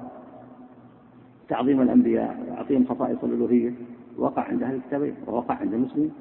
تعظيم 1.49 1.81
الأنبياء 1.81 2.45
وتعظيم 2.47 2.85
خصائص 2.85 3.23
الألوهية 3.23 3.73
وقع 4.17 4.43
عند 4.43 4.63
أهل 4.63 4.75
الكتابين 4.75 5.15
ووقع 5.27 5.55
عند 5.55 5.73
المسلمين. 5.73 6.11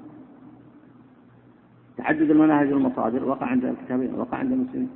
تعدد 1.96 2.30
المناهج 2.30 2.72
والمصادر 2.72 3.24
وقع 3.24 3.46
عند 3.46 3.64
الكتابين 3.64 4.14
ووقع 4.14 4.38
عند 4.38 4.52
المسلمين. 4.52 4.90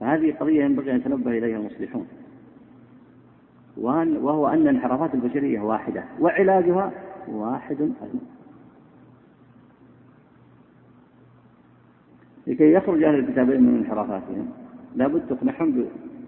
فهذه 0.00 0.32
قضية 0.40 0.64
ينبغي 0.64 0.90
أن 0.90 0.96
يتنبه 0.96 1.30
إليها 1.30 1.58
المصلحون. 1.58 2.06
وهو 3.76 4.48
أن 4.48 4.62
الانحرافات 4.62 5.14
البشرية 5.14 5.60
واحدة 5.60 6.04
وعلاجها 6.20 6.92
واحد 7.28 7.80
أيضا 7.80 7.94
لكي 12.46 12.72
يخرج 12.72 13.02
أهل 13.02 13.14
الكتابين 13.14 13.62
من 13.62 13.78
انحرافاتهم 13.78 14.48
لابد 14.96 15.26
تقنعهم 15.26 15.84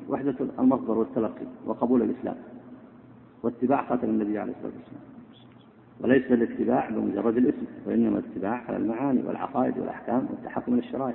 بوحدة 0.09 0.35
المصدر 0.59 0.99
والتلقي 0.99 1.47
وقبول 1.67 2.03
الإسلام 2.03 2.37
واتباع 3.43 3.85
خاتم 3.89 4.09
النبي 4.09 4.39
عليه 4.39 4.53
الصلاة 4.53 4.73
والسلام. 4.79 5.03
وليس 6.01 6.33
الاتباع 6.33 6.91
بمجرد 6.91 7.37
الاسم 7.37 7.67
وإنما 7.87 8.19
الاتباع 8.19 8.65
على 8.69 8.77
المعاني 8.77 9.23
والعقائد 9.27 9.79
والأحكام 9.79 10.27
والتحكم 10.31 10.75
الشرائع 10.79 11.15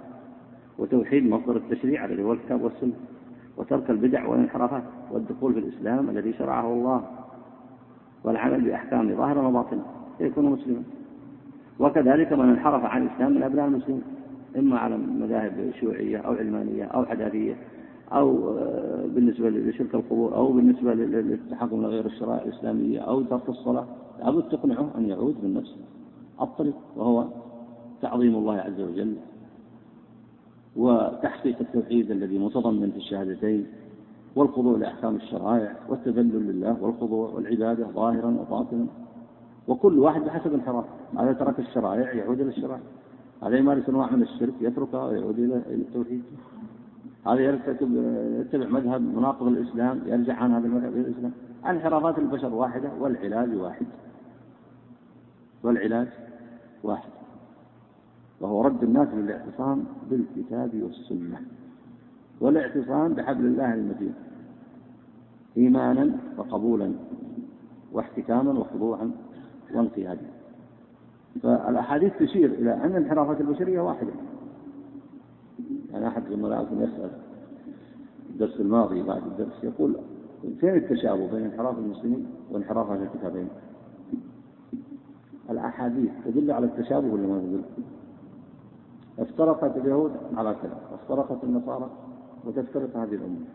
وتوحيد 0.78 1.30
مصدر 1.30 1.58
التشريع 1.58 2.06
الذي 2.06 2.24
هو 2.24 2.34
الكتاب 2.34 2.62
والسنة 2.62 2.94
وترك 3.58 3.89
البدع 3.89 4.28
والانحرافات 4.28 4.84
والدخول 5.12 5.54
في 5.54 5.60
الإسلام 5.60 6.10
الذي 6.10 6.34
شرعه 6.34 6.74
الله. 6.74 7.19
والعمل 8.24 8.62
بأحكامه 8.62 9.16
ظاهرا 9.16 9.48
وباطنا 9.48 9.82
يكون 10.20 10.46
مسلما. 10.46 10.84
وكذلك 11.80 12.34
من 12.34 12.50
انحرف 12.50 12.84
عن 12.84 13.08
الإسلام 13.08 13.32
من 13.32 13.44
أبناء 13.44 13.68
المسلمين 13.68 14.02
إما 14.58 14.80
على 14.80 14.98
مذاهب 14.98 15.72
شيوعية 15.80 16.18
أو 16.18 16.34
علمانية 16.34 16.84
أو 16.84 17.06
حداثية 17.06 17.56
أو 18.12 18.58
آه، 18.58 19.06
بالنسبة 19.06 19.50
لشرك 19.50 19.96
القبور 19.96 20.36
أو 20.36 20.52
بالنسبة 20.52 20.94
للتحكم 20.94 21.82
لغير 21.82 22.06
الشرائع 22.06 22.44
الإسلامية 22.44 23.00
أو 23.00 23.22
ترك 23.22 23.50
الصلاة. 23.50 23.86
لابد 24.20 24.50
تقنعه 24.50 24.92
أن 24.98 25.10
يعود 25.10 25.36
من 25.44 25.54
نفس 25.54 25.76
الطريق 26.42 26.76
وهو 26.96 27.26
تعظيم 28.02 28.36
الله 28.36 28.56
عز 28.56 28.82
وجل 28.82 29.16
وتحقيق 30.76 31.56
التوحيد 31.62 32.12
الذي 32.12 32.40
متضمن 32.40 32.92
في 32.92 32.98
الشهادتين. 32.98 33.66
والخضوع 34.36 34.78
لأحكام 34.78 35.15
الشرائع 35.15 35.76
والتذلل 35.89 36.48
لله 36.48 36.84
والخضوع 36.84 37.30
والعبادة 37.30 37.88
ظاهرا 37.88 38.28
وباطنا. 38.28 38.86
وكل 39.68 40.00
واحد 40.00 40.22
بحسب 40.22 40.54
انحراف 40.54 40.86
هذا 41.18 41.34
ترك 41.34 41.60
الشرائع؟ 41.60 42.13
يعود 42.13 42.42
إلى 42.42 42.50
الشرائع. 42.50 42.82
هذا 43.44 43.58
يمارس 43.58 43.89
أنواع 43.89 44.12
من 44.12 44.22
الشرك 44.22 44.54
يتركها 44.62 45.06
ويعود 45.06 45.39
إلى 45.39 45.56
التوحيد. 45.56 46.24
هذا 47.28 47.39
يرتكب 47.39 47.89
يتبع 48.39 48.68
مذهب 48.68 49.02
مناقض 49.02 49.48
الإسلام 49.48 50.02
يرجع 50.06 50.36
عن 50.36 50.52
هذا 50.52 50.68
المذهب 50.68 50.94
إلى 50.94 51.02
الإسلام. 51.02 51.32
انحرافات 51.65 52.20
البشر 52.20 52.54
واحدة 52.54 52.89
والعلاج 53.00 53.56
واحد. 53.56 53.86
والعلاج 55.63 56.08
واحد. 56.84 57.10
وهو 58.42 58.62
رد 58.62 58.84
الناس 58.84 59.08
للاعتصام 59.13 59.84
بالكتاب 60.10 60.84
والسنة. 60.84 61.42
والاعتصام 62.41 63.13
بحبل 63.13 63.45
الله 63.45 63.73
المتين 63.73 64.13
إيمانا 65.58 66.17
وقبولا 66.38 66.93
واحتكاما 67.93 68.52
وخضوعا 68.52 69.12
وانقيادا 69.73 70.28
فالأحاديث 71.43 72.13
تشير 72.19 72.52
إلى 72.52 72.73
أن 72.73 72.95
الانحرافات 72.95 73.41
البشرية 73.41 73.82
واحدة 73.82 74.12
يعني 75.91 76.08
أحد 76.08 76.23
زملائكم 76.30 76.82
يسأل 76.82 77.10
الدرس 78.30 78.60
الماضي 78.60 79.04
بعد 79.04 79.21
الدرس 79.28 79.63
يقول 79.63 79.95
فين 80.60 80.75
التشابه 80.75 81.32
بين 81.32 81.45
انحراف 81.45 81.78
المسلمين 81.78 82.28
وانحراف 82.52 82.89
أهل 82.91 83.04
الكتابين؟ 83.04 83.47
الأحاديث 85.49 86.10
تدل 86.25 86.52
على 86.52 86.65
التشابه 86.65 87.13
ولا 87.13 87.28
ما 87.28 87.39
تدل؟ 87.39 87.62
افترقت 89.19 89.78
اليهود 89.78 90.12
على 90.36 90.56
كذا 90.62 90.78
وافترقت 90.91 91.43
النصارى 91.43 91.89
وتفترق 92.45 92.97
هذه 92.97 93.15
الأمة 93.15 93.45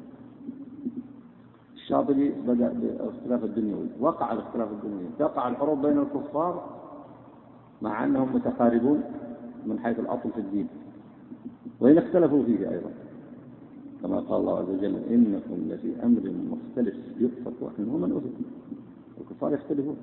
الشاطبي 1.74 2.32
بدأ 2.46 2.72
بالاختلاف 2.72 3.44
الدنيوي 3.44 3.86
وقع 4.00 4.32
الاختلاف 4.32 4.68
الدنيوي. 4.72 5.06
تقع 5.18 5.48
الحروب 5.48 5.86
بين 5.86 5.98
الكفار 5.98 6.80
مع 7.82 8.04
أنهم 8.04 8.34
متقاربون 8.34 9.02
من 9.66 9.78
حيث 9.78 10.00
الأصل 10.00 10.30
في 10.30 10.40
الدين. 10.40 10.68
وإن 11.80 11.98
اختلفوا 11.98 12.44
فيه 12.44 12.70
أيضا. 12.70 12.90
كما 14.02 14.20
قال 14.20 14.40
الله 14.40 14.58
عز 14.58 14.68
وجل 14.68 14.96
إنكم 15.10 15.56
لفي 15.68 15.92
أمر 16.02 16.32
مختلف 16.50 16.94
يؤفك 17.18 17.72
عنه 17.78 17.96
من 17.96 18.12
أفك. 18.16 18.46
الكفار 19.20 19.54
يختلفون. 19.54 19.96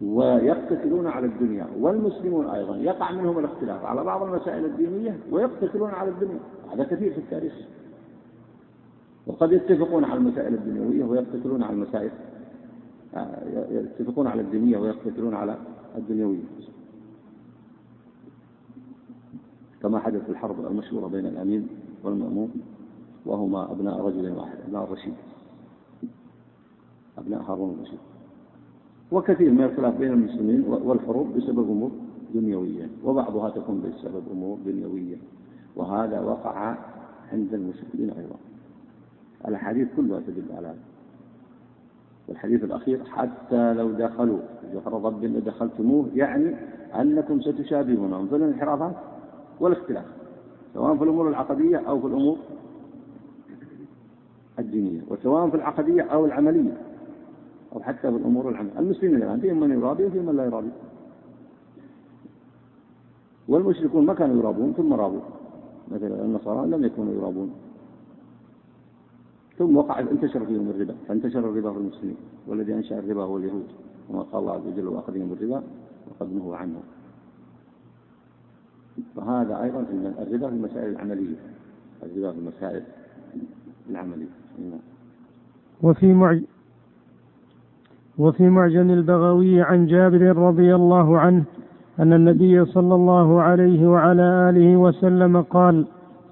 ويقتتلون 0.00 1.06
على 1.06 1.26
الدنيا 1.26 1.66
والمسلمون 1.78 2.46
أيضا 2.46 2.76
يقع 2.76 3.12
منهم 3.12 3.38
الاختلاف 3.38 3.84
على 3.84 4.04
بعض 4.04 4.22
المسائل 4.22 4.64
الدينية 4.64 5.18
ويقتتلون 5.30 5.90
على 5.90 6.10
الدنيا 6.10 6.40
هذا 6.72 6.84
كثير 6.84 7.12
في 7.12 7.18
التاريخ. 7.18 7.52
وقد 9.26 9.52
يتفقون 9.52 10.04
على 10.04 10.18
المسائل 10.18 10.54
الدنيوية 10.54 11.04
ويقتتلون 11.04 11.62
على 11.62 11.72
المسائل 11.72 12.10
يتفقون 13.70 14.26
على 14.26 14.40
الدينية 14.40 14.78
ويقتتلون 14.78 15.34
على 15.34 15.56
الدنيوية. 15.96 16.44
كما 19.82 19.98
حدث 19.98 20.24
في 20.24 20.28
الحرب 20.28 20.66
المشهورة 20.66 21.08
بين 21.08 21.26
الأمين 21.26 21.68
والمأمون 22.04 22.50
وهما 23.26 23.72
أبناء 23.72 24.00
رجل 24.00 24.32
واحد 24.32 24.58
أبناء 24.66 24.84
الرشيد. 24.84 25.14
أبناء 27.18 27.42
هارون 27.42 27.74
الرشيد. 27.74 27.98
وكثير 29.12 29.50
من 29.50 29.62
الخلاف 29.62 29.98
بين 29.98 30.12
المسلمين 30.12 30.64
والحروب 30.68 31.36
بسبب 31.36 31.70
أمور 31.70 31.90
دنيوية 32.34 32.88
وبعضها 33.04 33.50
تكون 33.50 33.80
بسبب 33.82 34.22
أمور 34.32 34.58
دنيوية 34.66 35.16
وهذا 35.76 36.20
وقع 36.20 36.76
عند 37.32 37.54
المشركين 37.54 38.10
أيضا. 38.10 38.36
الأحاديث 39.48 39.88
كلها 39.96 40.20
تدل 40.20 40.44
على 40.56 40.66
هذا. 40.66 40.78
والحديث 42.28 42.64
الأخير 42.64 43.04
حتى 43.04 43.74
لو 43.74 43.90
دخلوا 43.90 44.38
جحر 44.74 44.92
رب 44.92 45.24
لدخلتموه 45.24 46.08
يعني 46.14 46.54
أنكم 47.00 47.40
ستشابهونهم 47.40 48.28
في 48.28 48.36
الانحرافات 48.36 48.94
والاختلاف 49.60 50.04
سواء 50.74 50.96
في 50.96 51.04
الأمور 51.04 51.28
العقدية 51.28 51.76
أو 51.76 52.00
في 52.00 52.06
الأمور 52.06 52.38
الدينية 54.58 55.00
وسواء 55.08 55.50
في 55.50 55.56
العقدية 55.56 56.02
أو 56.02 56.26
العملية. 56.26 56.76
أو 57.76 57.82
حتى 57.82 58.10
في 58.10 58.16
الأمور 58.16 58.48
العملية 58.48 58.78
المسلمين 58.78 59.16
الآن 59.16 59.40
فيهم 59.40 59.60
من 59.60 59.70
يرابي 59.70 60.04
وفيهم 60.04 60.26
من 60.26 60.36
لا 60.36 60.44
يرابي 60.44 60.70
والمشركون 63.48 64.06
ما 64.06 64.14
كانوا 64.14 64.36
يرابون 64.36 64.72
ثم 64.72 64.92
رابوا 64.92 65.20
مثلا 65.88 66.24
النصارى 66.24 66.66
لم 66.66 66.84
يكونوا 66.84 67.14
يرابون 67.14 67.50
ثم 69.58 69.76
وقع 69.76 70.00
انتشر 70.00 70.46
فيهم 70.46 70.70
الربا 70.70 70.94
فانتشر 71.08 71.38
الربا 71.38 71.72
في 71.72 71.78
المسلمين. 71.78 72.16
والذي 72.46 72.74
أنشأ 72.74 72.98
الربا 72.98 73.22
هو 73.22 73.36
اليهود. 73.36 73.66
كما 74.08 74.22
قال 74.22 74.40
الله 74.40 74.52
عز 74.52 74.66
وجل 74.66 74.88
وأخذهم 74.88 75.32
الربا 75.32 75.62
وقد 76.10 76.32
نهوا 76.32 76.56
عنه 76.56 76.80
فهذا 79.16 79.62
أيضا 79.62 79.84
في 79.84 79.92
الربا 80.22 80.48
في 80.48 80.54
المسائل 80.54 80.90
العملية. 80.90 81.36
الربا 82.02 82.32
في 82.32 82.38
المسائل 82.38 82.82
العملية. 83.90 84.28
نعم. 84.58 84.80
وفي 85.82 86.12
معج 86.12 86.42
وفي 88.18 88.48
معجم 88.48 88.90
البغوي 88.90 89.62
عن 89.62 89.86
جابر 89.86 90.36
رضي 90.36 90.74
الله 90.74 91.18
عنه 91.18 91.44
أن 92.00 92.12
النبي 92.12 92.64
صلى 92.64 92.94
الله 92.94 93.42
عليه 93.42 93.88
وعلى 93.88 94.22
آله 94.22 94.76
وسلم 94.76 95.42
قال 95.42 95.86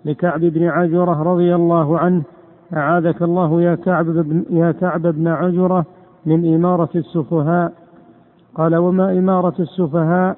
لكعب 0.04 0.40
بن 0.40 0.64
عجرة 0.64 1.22
رضي 1.22 1.54
الله 1.54 1.98
عنه 1.98 2.22
أعاذك 2.76 3.22
الله 3.22 3.62
يا 3.62 3.74
كعب 3.74 4.06
بن 4.06 4.44
يا 4.50 4.72
كعب 4.72 5.02
بن 5.02 5.28
عجرة 5.28 5.86
من 6.26 6.54
إمارة 6.54 6.88
السفهاء. 6.94 7.72
قال 8.54 8.76
وما 8.76 9.12
إمارة 9.18 9.54
السفهاء؟ 9.60 10.36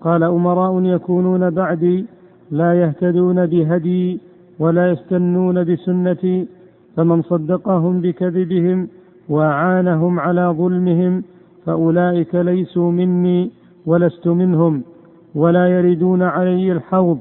قال 0.00 0.22
أمراء 0.22 0.82
يكونون 0.82 1.50
بعدي 1.50 2.06
لا 2.50 2.74
يهتدون 2.74 3.46
بهدي 3.46 4.20
ولا 4.58 4.90
يستنون 4.90 5.64
بسنتي 5.64 6.48
فمن 6.96 7.22
صدقهم 7.22 8.00
بكذبهم 8.00 8.88
وأعانهم 9.32 10.20
على 10.20 10.46
ظلمهم 10.60 11.24
فأولئك 11.64 12.34
ليسوا 12.34 12.90
مني 12.90 13.50
ولست 13.86 14.26
منهم 14.28 14.82
ولا 15.34 15.64
يردون 15.68 16.22
علي 16.22 16.72
الحوض 16.72 17.18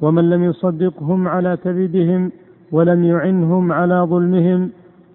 ومن 0.00 0.30
لم 0.30 0.44
يصدقهم 0.44 1.28
على 1.28 1.56
كذبهم 1.56 2.32
ولم 2.72 3.04
يعنهم 3.04 3.72
على 3.72 4.06
ظلمهم 4.12 4.70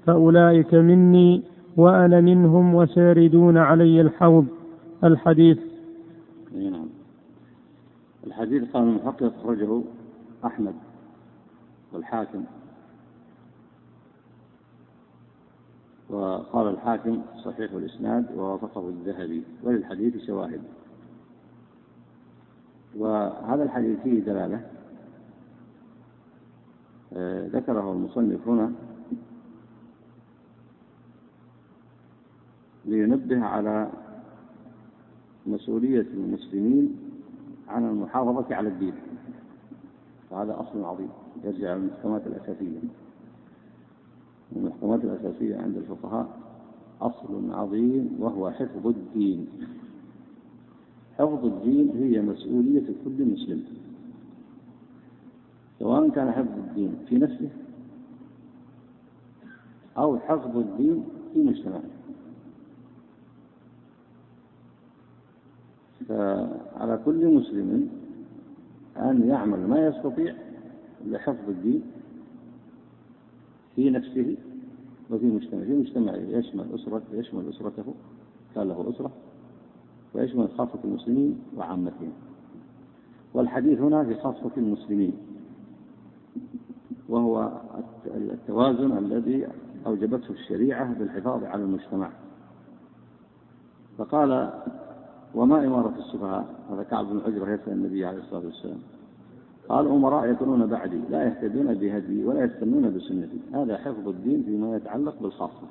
فأولئك 0.06 0.74
مني 0.74 1.44
وأنا 1.78 2.22
منهم 2.22 2.76
وسيردون 2.76 3.58
علي 3.58 4.02
الحوض. 4.02 4.46
الحديث. 5.04 5.60
نعم. 6.56 6.88
الحديث 8.28 8.64
قال 8.74 8.84
المحقق 8.84 9.32
أخرجه 9.42 9.82
أحمد 10.46 10.74
والحاكم. 11.94 12.44
وقال 16.10 16.68
الحاكم 16.68 17.22
صحيح 17.46 17.72
الإسناد 17.72 18.38
ووافقه 18.38 18.90
الذهبي 18.90 19.44
وللحديث 19.64 20.26
شواهد. 20.26 20.62
وهذا 22.98 23.64
الحديث 23.64 24.00
فيه 24.00 24.20
دلالة 24.20 24.68
آه، 27.14 27.48
ذكره 27.48 27.92
المصنف 27.92 28.48
هنا 28.48 28.72
لينبه 32.86 33.46
على 33.46 33.90
مسؤولية 35.48 36.02
المسلمين 36.14 36.98
عن 37.68 37.90
المحافظة 37.90 38.56
على 38.56 38.70
الدين. 38.70 38.94
وهذا 40.32 40.60
أصل 40.60 40.84
عظيم 40.84 41.10
يرجع 41.44 41.58
إلى 41.58 41.74
المحكمات 41.74 42.28
الأساسية. 42.28 42.80
المحكمات 44.56 45.04
الأساسية 45.04 45.58
عند 45.58 45.78
الفقهاء 45.78 46.38
أصل 47.02 47.52
عظيم 47.52 48.16
وهو 48.20 48.52
حفظ 48.52 48.88
الدين. 48.88 49.48
حفظ 51.18 51.46
الدين 51.46 51.90
هي 51.98 52.22
مسؤولية 52.22 52.86
كل 53.06 53.26
مسلم. 53.26 53.64
سواء 55.80 56.10
كان 56.10 56.32
حفظ 56.32 56.58
الدين 56.58 56.96
في 57.10 57.16
نفسه 57.18 57.50
أو 59.98 60.20
حفظ 60.20 60.58
الدين 60.58 61.04
في 61.34 61.44
مجتمعه. 61.44 61.84
فعلى 66.10 67.00
كل 67.06 67.36
مسلم 67.36 67.90
أن 68.98 69.28
يعمل 69.28 69.68
ما 69.68 69.88
يستطيع 69.88 70.36
لحفظ 71.06 71.50
الدين 71.50 71.82
في 73.76 73.90
نفسه 73.90 74.38
وفي 75.12 75.26
مجتمعه 75.26 75.64
في 75.64 75.74
مجتمعه 75.74 76.16
يشمل 76.16 76.66
أسرة 76.76 77.02
يشمل 77.14 77.50
أسرته 77.50 77.94
كان 78.56 78.68
له 78.68 78.90
أسرة 78.90 79.12
ويشمل 80.14 80.50
خاصة 80.58 80.80
المسلمين 80.84 81.40
وعامتهم. 81.58 82.12
والحديث 83.34 83.80
هنا 83.80 84.04
في 84.04 84.16
خاصة 84.16 84.52
المسلمين 84.58 85.14
وهو 87.10 87.52
التوازن 88.16 88.98
الذي 88.98 89.48
أوجبته 89.86 90.32
الشريعة 90.32 90.94
بالحفاظ 90.94 91.44
على 91.44 91.64
المجتمع. 91.64 92.10
فقال 93.98 94.54
وما 95.36 95.68
إمارة 95.68 95.94
السفهاء؟ 95.98 96.66
هذا 96.72 96.84
كعب 96.84 97.06
بن 97.06 97.20
عجرة 97.20 97.54
يسأل 97.54 97.74
النبي 97.74 98.06
عليه 98.06 98.20
الصلاة 98.20 98.46
والسلام. 98.46 98.80
قال 99.70 99.88
أمراء 99.88 100.32
يكونون 100.32 100.66
بعدي 100.66 100.98
لا 101.10 101.24
يهتدون 101.24 101.74
بهدي 101.74 102.26
ولا 102.26 102.46
يستنون 102.46 102.94
بسنتي. 102.94 103.40
هذا 103.54 103.78
حفظ 103.78 104.08
الدين 104.08 104.44
فيما 104.44 104.76
يتعلق 104.76 105.22
بالخاصة 105.22 105.68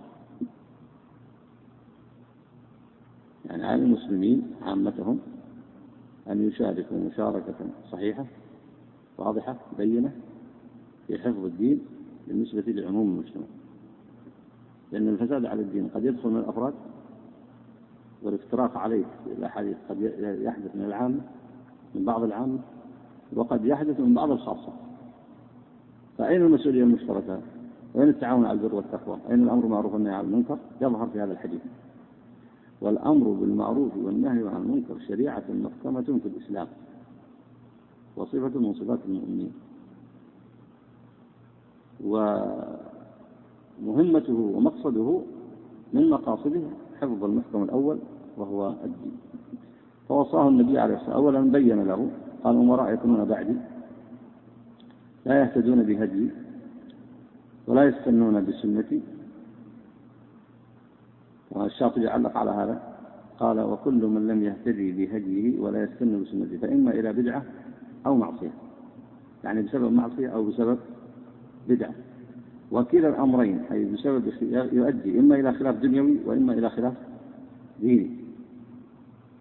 يعني 3.45 3.67
على 3.67 3.83
المسلمين 3.83 4.43
عامتهم 4.63 5.19
أن 6.29 6.49
يشاركوا 6.49 6.97
مشاركة 6.97 7.55
صحيحة 7.93 8.25
واضحة 9.19 9.57
بينة 9.79 10.13
في 11.07 11.19
حفظ 11.19 11.45
الدين 11.45 11.81
بالنسبة 12.29 12.73
لعموم 12.73 13.09
المجتمع. 13.11 13.45
لأن 14.93 15.09
الفساد 15.09 15.45
على 15.47 15.63
الدين 15.63 15.89
قد 15.89 16.05
يدخل 16.05 16.29
من 16.29 16.37
الأفراد 16.37 16.75
والافتراق 18.23 18.77
عليه 18.79 19.05
الأحاديث 19.39 19.77
قد 19.89 20.03
يحدث 20.43 20.77
من 20.77 20.85
العامة 20.85 21.21
من 21.95 22.05
بعض 22.05 22.23
العامة 22.23 22.59
وقد 23.37 23.65
يحدث 23.65 24.01
من 24.01 24.15
بعض 24.15 24.31
الخاصة 24.31 24.73
فأين 26.19 26.43
المسؤولية 26.43 26.83
المشتركة؟ 26.83 27.41
وأين 27.95 28.09
التعاون 28.09 28.45
على 28.45 28.59
البر 28.59 28.75
والتقوى؟ 28.75 29.19
أين 29.31 29.43
الأمر 29.43 29.61
بالمعروف 29.61 29.93
والنهي 29.95 30.15
عن 30.15 30.25
المنكر؟ 30.25 30.59
يظهر 30.81 31.07
في 31.07 31.21
هذا 31.21 31.33
الحديث. 31.33 31.61
والأمر 32.81 33.29
بالمعروف 33.29 33.97
والنهي 33.97 34.49
عن 34.49 34.63
المنكر 34.63 34.99
شريعة 35.09 35.45
محكمة 35.51 36.03
في 36.03 36.29
الإسلام. 36.29 36.67
وصفة 38.17 38.59
من 38.59 38.75
صفات 38.75 38.99
المؤمنين 39.09 39.53
ومهمته 43.83 44.35
ومقصده 44.55 45.21
من 45.93 46.11
مقاصده 46.11 46.61
حفظ 47.01 47.25
المحكم 47.25 47.63
الأول 47.63 47.99
وهو 48.37 48.69
الدين 48.85 49.17
فوصاه 50.09 50.49
النبي 50.49 50.79
عليه 50.79 50.95
الصلاة 50.95 51.19
والسلام 51.21 51.37
أولا 51.45 51.53
بين 51.53 51.85
له 51.85 52.09
قال 52.45 52.57
أمراء 52.57 52.93
يكونون 52.95 53.25
بعدي 53.25 53.57
لا 55.27 55.41
يهتدون 55.41 55.83
بهدي 55.83 56.31
ولا 57.67 57.85
يستنون 57.85 58.45
بسنتي. 58.45 59.01
والشاطبي 61.51 62.09
علق 62.09 62.37
على 62.37 62.51
هذا 62.51 62.83
قال 63.39 63.61
وكل 63.61 64.07
من 64.07 64.27
لم 64.27 64.43
يهتدي 64.43 64.93
بهديه 64.93 65.61
ولا 65.61 65.83
يستن 65.83 66.23
بسنته 66.23 66.59
فإما 66.59 66.91
إلى 66.91 67.13
بدعة 67.13 67.43
أو 68.07 68.17
معصية. 68.17 68.51
يعني 69.45 69.63
بسبب 69.63 69.93
معصية 69.93 70.29
أو 70.29 70.45
بسبب 70.45 70.79
بدعة. 71.69 71.95
وكلا 72.73 73.09
الأمرين 73.09 73.59
أي 73.73 73.85
بسبب 73.85 74.33
يؤدي 74.73 75.19
إما 75.19 75.35
إلى 75.35 75.53
خلاف 75.53 75.77
دنيوي 75.77 76.19
وإما 76.27 76.53
إلى 76.53 76.71
خلاف 76.71 76.95
ديني. 77.81 78.11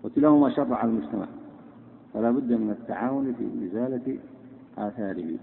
وكلاهما 0.04 0.50
شر 0.50 0.74
على 0.74 0.92
المجتمع. 0.92 1.28
فلا 2.14 2.32
بد 2.32 2.52
من 2.54 2.70
التعاون 2.70 3.34
في 3.34 3.68
إزالة 3.68 4.18
آثاره. 4.78 5.38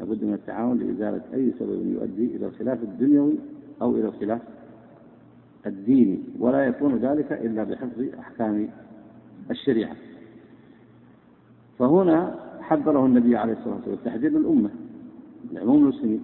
لا 0.00 0.04
بد 0.04 0.24
من 0.24 0.34
التعاون 0.34 0.78
لإزالة 0.78 1.22
أي 1.34 1.52
سبب 1.58 1.86
يؤدي 1.86 2.36
إلى 2.36 2.46
الخلاف 2.46 2.82
الدنيوي 2.82 3.38
أو 3.82 3.96
إلى 3.96 4.08
الخلاف 4.08 4.42
الديني 5.66 6.18
ولا 6.38 6.66
يكون 6.66 6.96
ذلك 6.96 7.32
إلا 7.32 7.64
بحفظ 7.64 8.04
أحكام 8.18 8.68
الشريعة. 9.50 9.96
فهنا 11.78 12.34
حذره 12.60 13.06
النبي 13.06 13.36
عليه 13.36 13.52
الصلاة 13.52 13.74
والسلام 13.74 13.94
التحذير 13.94 14.30
للأمة 14.30 14.70
لعموم 15.52 15.82
المسلمين. 15.82 16.22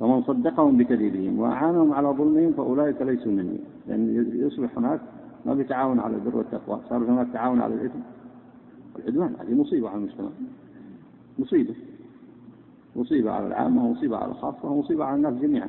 فمن 0.00 0.22
صدقهم 0.22 0.76
بكذبهم 0.76 1.38
وأعانهم 1.38 1.92
على 1.92 2.08
ظلمهم 2.08 2.52
فأولئك 2.52 3.02
ليسوا 3.02 3.32
مني 3.32 3.58
لأن 3.88 4.30
يصبح 4.34 4.78
هناك 4.78 5.00
ما 5.46 5.54
بتعاون 5.54 6.00
على 6.00 6.14
البر 6.14 6.36
والتقوى. 6.36 6.80
صار 6.88 6.98
هناك 6.98 7.26
تعاون 7.32 7.60
على 7.60 7.74
الإثم 7.74 7.98
والعدوان. 8.94 9.34
هذه 9.40 9.54
مصيبة 9.54 9.88
على 9.88 9.98
المجتمع. 9.98 10.28
مصيبة. 11.38 11.74
مصيبة 12.96 13.30
على 13.30 13.46
العامة 13.46 13.86
ومصيبة 13.86 14.16
على 14.16 14.30
الخاصة 14.30 14.70
ومصيبة 14.70 15.04
على 15.04 15.16
الناس 15.16 15.34
جميعا. 15.34 15.68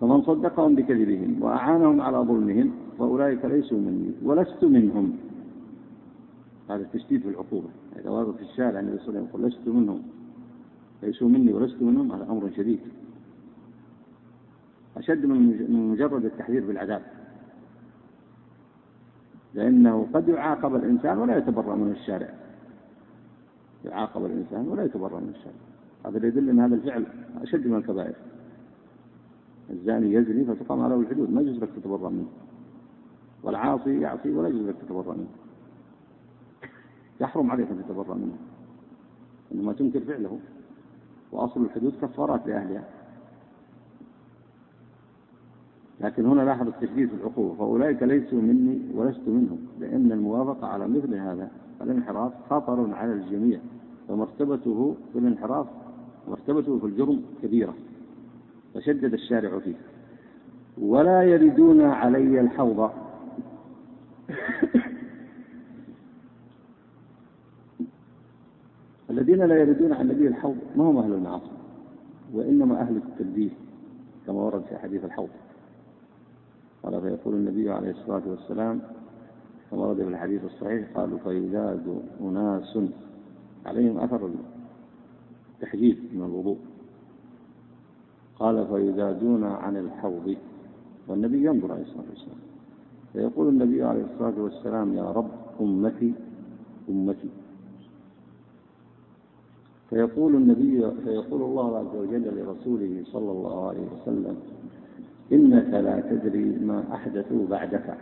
فمن 0.00 0.22
صدقهم 0.22 0.74
بكذبهم 0.74 1.42
وأعانهم 1.42 2.00
على 2.00 2.18
ظلمهم 2.18 2.72
فأولئك 2.98 3.44
ليسوا 3.44 3.78
مني 3.78 4.12
ولست 4.22 4.64
منهم. 4.64 5.16
هذا 6.70 6.82
التشديد 6.82 7.22
في 7.22 7.28
العقوبة. 7.28 7.68
إذا 8.00 8.10
واقف 8.10 8.36
في 8.36 8.42
الشارع 8.42 8.80
النبي 8.80 8.98
صلى 8.98 9.08
الله 9.08 9.18
عليه 9.18 9.28
وسلم 9.28 9.40
يقول 9.40 9.42
لست 9.42 9.68
منهم. 9.68 10.02
ليسوا 11.02 11.28
مني 11.28 11.52
ولست 11.52 11.82
منهم. 11.82 12.12
هذا 12.12 12.26
أمر 12.30 12.50
شديد. 12.56 12.80
أشد 14.96 15.26
من 15.26 15.90
مجرد 15.90 16.24
التحذير 16.24 16.66
بالعذاب. 16.66 17.02
لأنه 19.54 20.06
قد 20.14 20.28
يعاقب 20.28 20.74
الإنسان 20.74 21.18
ولا 21.18 21.38
يتبرأ 21.38 21.76
من 21.76 21.90
الشارع. 21.90 22.34
يعاقب 23.84 24.24
الإنسان 24.24 24.68
ولا 24.68 24.84
يتبرأ 24.84 25.20
من 25.20 25.28
الشارع. 25.28 25.56
هذا 26.06 26.26
يدل 26.26 26.50
أن 26.50 26.60
هذا 26.60 26.74
الفعل 26.74 27.06
أشد 27.42 27.66
من 27.66 27.76
الكبائر. 27.76 28.14
الزاني 29.70 30.12
يزني 30.12 30.44
فتقام 30.44 30.80
عليه 30.80 30.96
الحدود 30.96 31.30
ما 31.30 31.40
يجوز 31.40 31.62
لك 31.62 31.68
تتبرأ 31.76 32.08
منه. 32.08 32.28
والعاصي 33.42 34.00
يعصي 34.00 34.30
ولا 34.30 34.48
يجوز 34.48 34.68
لك 34.68 34.76
تتبرأ 34.76 35.14
منه. 35.14 35.28
يحرم 37.20 37.50
عليك 37.50 37.70
أن 37.70 37.84
تتبرأ 37.88 38.14
منه. 38.14 38.36
إنما 39.52 39.72
تنكر 39.72 40.00
فعله. 40.00 40.38
وأصل 41.32 41.64
الحدود 41.64 41.92
كفارات 42.02 42.46
لأهلها. 42.46 42.84
لكن 46.00 46.26
هنا 46.26 46.42
لاحظ 46.42 46.68
التشديد 46.68 47.08
في 47.08 47.14
العقوبة. 47.14 47.54
فأولئك 47.54 48.02
ليسوا 48.02 48.40
مني 48.40 48.80
ولست 48.94 49.28
منهم 49.28 49.58
لأن 49.80 50.12
الموافقة 50.12 50.66
على 50.66 50.88
مثل 50.88 51.14
هذا 51.14 51.50
الانحراف 51.82 52.32
خطر 52.50 52.94
على 52.94 53.12
الجميع 53.12 53.60
ومرتبته 54.08 54.96
في 55.12 55.18
الانحراف 55.18 55.66
مرتبته 56.28 56.78
في 56.78 56.86
الجرم 56.86 57.22
كبيرة 57.42 57.74
فشدد 58.74 59.12
الشارع 59.12 59.58
فيه. 59.58 59.74
ولا 60.78 61.22
يردون 61.22 61.82
علي 61.82 62.40
الحوض. 62.40 62.90
الذين 69.10 69.38
لا 69.38 69.60
يردون 69.60 69.92
عن 69.92 70.00
النبي 70.10 70.28
الحوض 70.28 70.56
ما 70.76 70.84
هم 70.84 70.96
أهل 70.96 71.12
المعاصي 71.12 71.50
وإنما 72.34 72.80
أهل 72.80 72.96
التلبيس 72.96 73.52
كما 74.26 74.36
ورد 74.36 74.62
في 74.62 74.78
حديث 74.78 75.04
الحوض. 75.04 75.28
قال 76.82 77.00
فيقول 77.00 77.34
النبي 77.34 77.70
عليه 77.70 77.90
الصلاة 77.90 78.22
والسلام 78.26 78.80
كما 79.70 79.80
ورد 79.80 79.96
في 79.96 80.08
الحديث 80.08 80.44
الصحيح 80.44 80.88
قالوا 80.94 81.18
فيزاد 81.18 82.02
أناس 82.20 82.78
عليهم 83.66 83.98
أثر 83.98 84.30
التحجيب 85.54 85.98
من 86.12 86.22
الوضوء. 86.22 86.58
قال 88.38 88.66
فيزادون 88.66 89.44
عن 89.44 89.76
الحوض. 89.76 90.36
والنبي 91.08 91.44
ينظر 91.44 91.72
عليه 91.72 91.82
الصلاة 91.82 92.04
والسلام. 92.10 92.38
فيقول 93.12 93.48
النبي 93.48 93.82
عليه 93.82 94.04
الصلاة 94.04 94.42
والسلام 94.42 94.94
يا 94.94 95.12
رب 95.12 95.30
أمتي 95.60 96.14
أمتي. 96.88 97.28
فيقول 99.90 100.34
النبي 100.34 100.90
فيقول 101.04 101.42
الله 101.42 101.78
عز 101.78 101.96
وجل 101.96 102.38
لرسوله 102.38 103.02
صلى 103.04 103.32
الله 103.32 103.68
عليه 103.68 103.86
وسلم 103.92 104.36
إنك 105.32 105.70
لا 105.74 106.00
تدري 106.00 106.44
ما 106.44 106.84
أحدثوا 106.94 107.46
بعدك. 107.50 107.96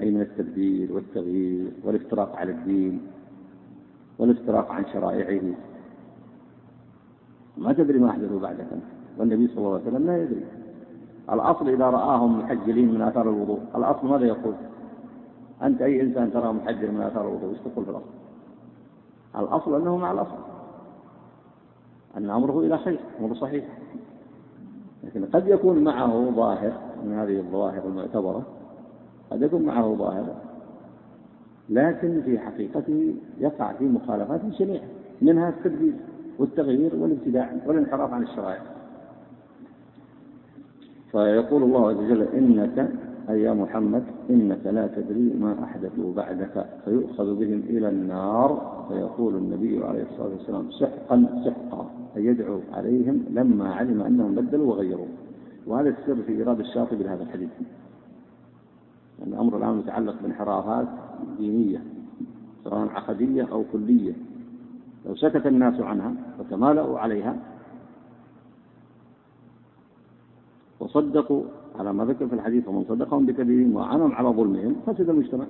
أي 0.00 0.10
من 0.10 0.20
التبديل 0.20 0.92
والتغيير 0.92 1.72
والافتراق 1.84 2.36
على 2.36 2.52
الدين 2.52 3.00
والافتراق 4.18 4.70
عن 4.70 4.84
شرائعه. 4.92 5.54
ما 7.56 7.72
تدري 7.72 7.98
ما 7.98 8.10
أحدثوا 8.10 8.40
بعدك. 8.40 8.66
والنبي 9.18 9.48
صلى 9.48 9.58
الله 9.58 9.74
عليه 9.74 9.82
وسلم 9.82 10.06
لا 10.06 10.22
يدري. 10.22 10.44
الأصل 11.32 11.68
إذا 11.68 11.84
رآهم 11.84 12.38
محجلين 12.38 12.94
من 12.94 13.02
آثار 13.02 13.22
الوضوء 13.22 13.60
الأصل 13.76 14.06
ماذا 14.06 14.26
يقول؟ 14.26 14.54
أنت 15.62 15.82
أي 15.82 16.00
إنسان 16.02 16.32
تراه 16.32 16.52
محجل 16.52 16.92
من 16.92 17.00
آثار 17.00 17.28
الوضوء 17.28 17.50
إيش 17.50 17.58
تقول 17.58 17.84
في 17.84 17.90
الأصل؟ 17.90 18.12
الأصل 19.38 19.80
أنه 19.80 19.96
مع 19.96 20.12
الأصل. 20.12 20.38
أن 22.16 22.30
أمره 22.30 22.60
إلى 22.60 22.78
خير 22.78 23.00
أمر 23.20 23.34
صحيح. 23.34 23.64
لكن 25.06 25.24
قد 25.24 25.48
يكون 25.48 25.84
معه 25.84 26.30
ظاهر 26.30 26.72
من 27.04 27.12
هذه 27.12 27.38
الظواهر 27.38 27.82
المعتبرة 27.86 28.42
قد 29.30 29.42
يكون 29.42 29.62
معه 29.62 29.94
ظاهر 29.94 30.34
لكن 31.70 32.22
في 32.24 32.38
حقيقته 32.38 33.14
يقع 33.38 33.72
في 33.72 33.84
مخالفات 33.84 34.40
شنيعة 34.58 34.84
منها 35.22 35.48
التبديل 35.48 35.94
والتغيير 36.38 36.96
والابتداع 36.96 37.52
والانحراف 37.66 38.12
عن 38.12 38.22
الشرائع. 38.22 38.62
فيقول 41.12 41.62
الله 41.62 41.88
عز 41.88 41.96
وجل 41.96 42.22
إنك 42.22 42.90
أي 43.30 43.42
يا 43.42 43.52
محمد 43.52 44.04
إنك 44.30 44.66
لا 44.66 44.86
تدري 44.86 45.34
ما 45.40 45.64
أحدثوا 45.64 46.14
بعدك 46.14 46.66
فيؤخذ 46.84 47.34
بهم 47.34 47.62
إلى 47.68 47.88
النار 47.88 48.75
فيقول 48.88 49.34
النبي 49.34 49.84
عليه 49.84 50.02
الصلاة 50.02 50.28
والسلام 50.28 50.70
سحقا 50.70 51.42
سحقا 51.44 51.90
أي 52.16 52.24
يدعو 52.24 52.60
عليهم 52.72 53.24
لما 53.30 53.74
علم 53.74 54.00
أنهم 54.00 54.34
بدلوا 54.34 54.66
وغيروا. 54.66 55.06
وهذا 55.66 55.88
السر 55.88 56.22
في 56.22 56.32
إيراد 56.32 56.60
الشاطبي 56.60 57.04
لهذا 57.04 57.22
الحديث. 57.22 57.48
لأن 59.18 59.32
الأمر 59.32 59.56
الآن 59.56 59.76
متعلق 59.76 60.22
بانحرافات 60.22 60.88
دينية 61.38 61.82
سواء 62.64 62.88
عقدية 62.88 63.48
أو 63.52 63.64
كلية. 63.72 64.12
لو 65.06 65.14
سكت 65.14 65.46
الناس 65.46 65.80
عنها 65.80 66.12
وتمالأوا 66.38 66.98
عليها 66.98 67.36
وصدقوا 70.80 71.42
على 71.78 71.92
ما 71.92 72.04
ذكر 72.04 72.26
في 72.26 72.34
الحديث 72.34 72.68
ومن 72.68 72.84
صدقهم 72.88 73.26
بكذبهم 73.26 73.76
وعنهم 73.76 74.12
على 74.12 74.28
ظلمهم 74.28 74.76
فسد 74.86 75.08
المجتمع. 75.10 75.44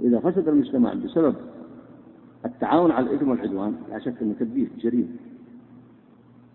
إذا 0.00 0.18
فسد 0.18 0.48
المجتمع 0.48 0.94
بسبب 0.94 1.34
التعاون 2.44 2.90
على 2.90 3.10
الإثم 3.10 3.30
والعدوان 3.30 3.76
لا 3.90 3.98
شك 3.98 4.22
أنه 4.22 4.34
تدبير 4.40 4.68
جريمة 4.78 5.08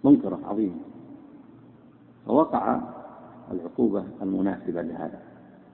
منكرة 0.04 0.40
عظيمة 0.46 0.76
فوقع 2.26 2.82
العقوبة 3.52 4.04
المناسبة 4.22 4.82
لهذا 4.82 5.20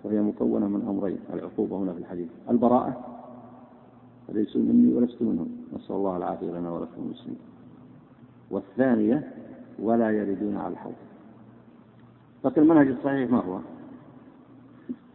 وهي 0.03 0.21
مكونة 0.21 0.67
من 0.67 0.87
أمرين 0.89 1.17
العقوبة 1.33 1.77
هنا 1.77 1.93
في 1.93 1.99
الحديث 1.99 2.27
البراءة 2.49 3.05
فليسوا 4.27 4.61
مني 4.61 4.93
ولست 4.93 5.21
منهم 5.21 5.47
نسأل 5.75 5.95
الله 5.95 6.17
العافية 6.17 6.51
لنا 6.51 6.71
ولكم 6.71 7.01
المسلمين. 7.05 7.39
والثانية 8.51 9.33
ولا 9.79 10.11
يردون 10.11 10.57
على 10.57 10.73
الحوض. 10.73 10.93
لكن 12.45 12.61
المنهج 12.61 12.87
الصحيح 12.87 13.31
ما 13.31 13.39
هو؟ 13.43 13.59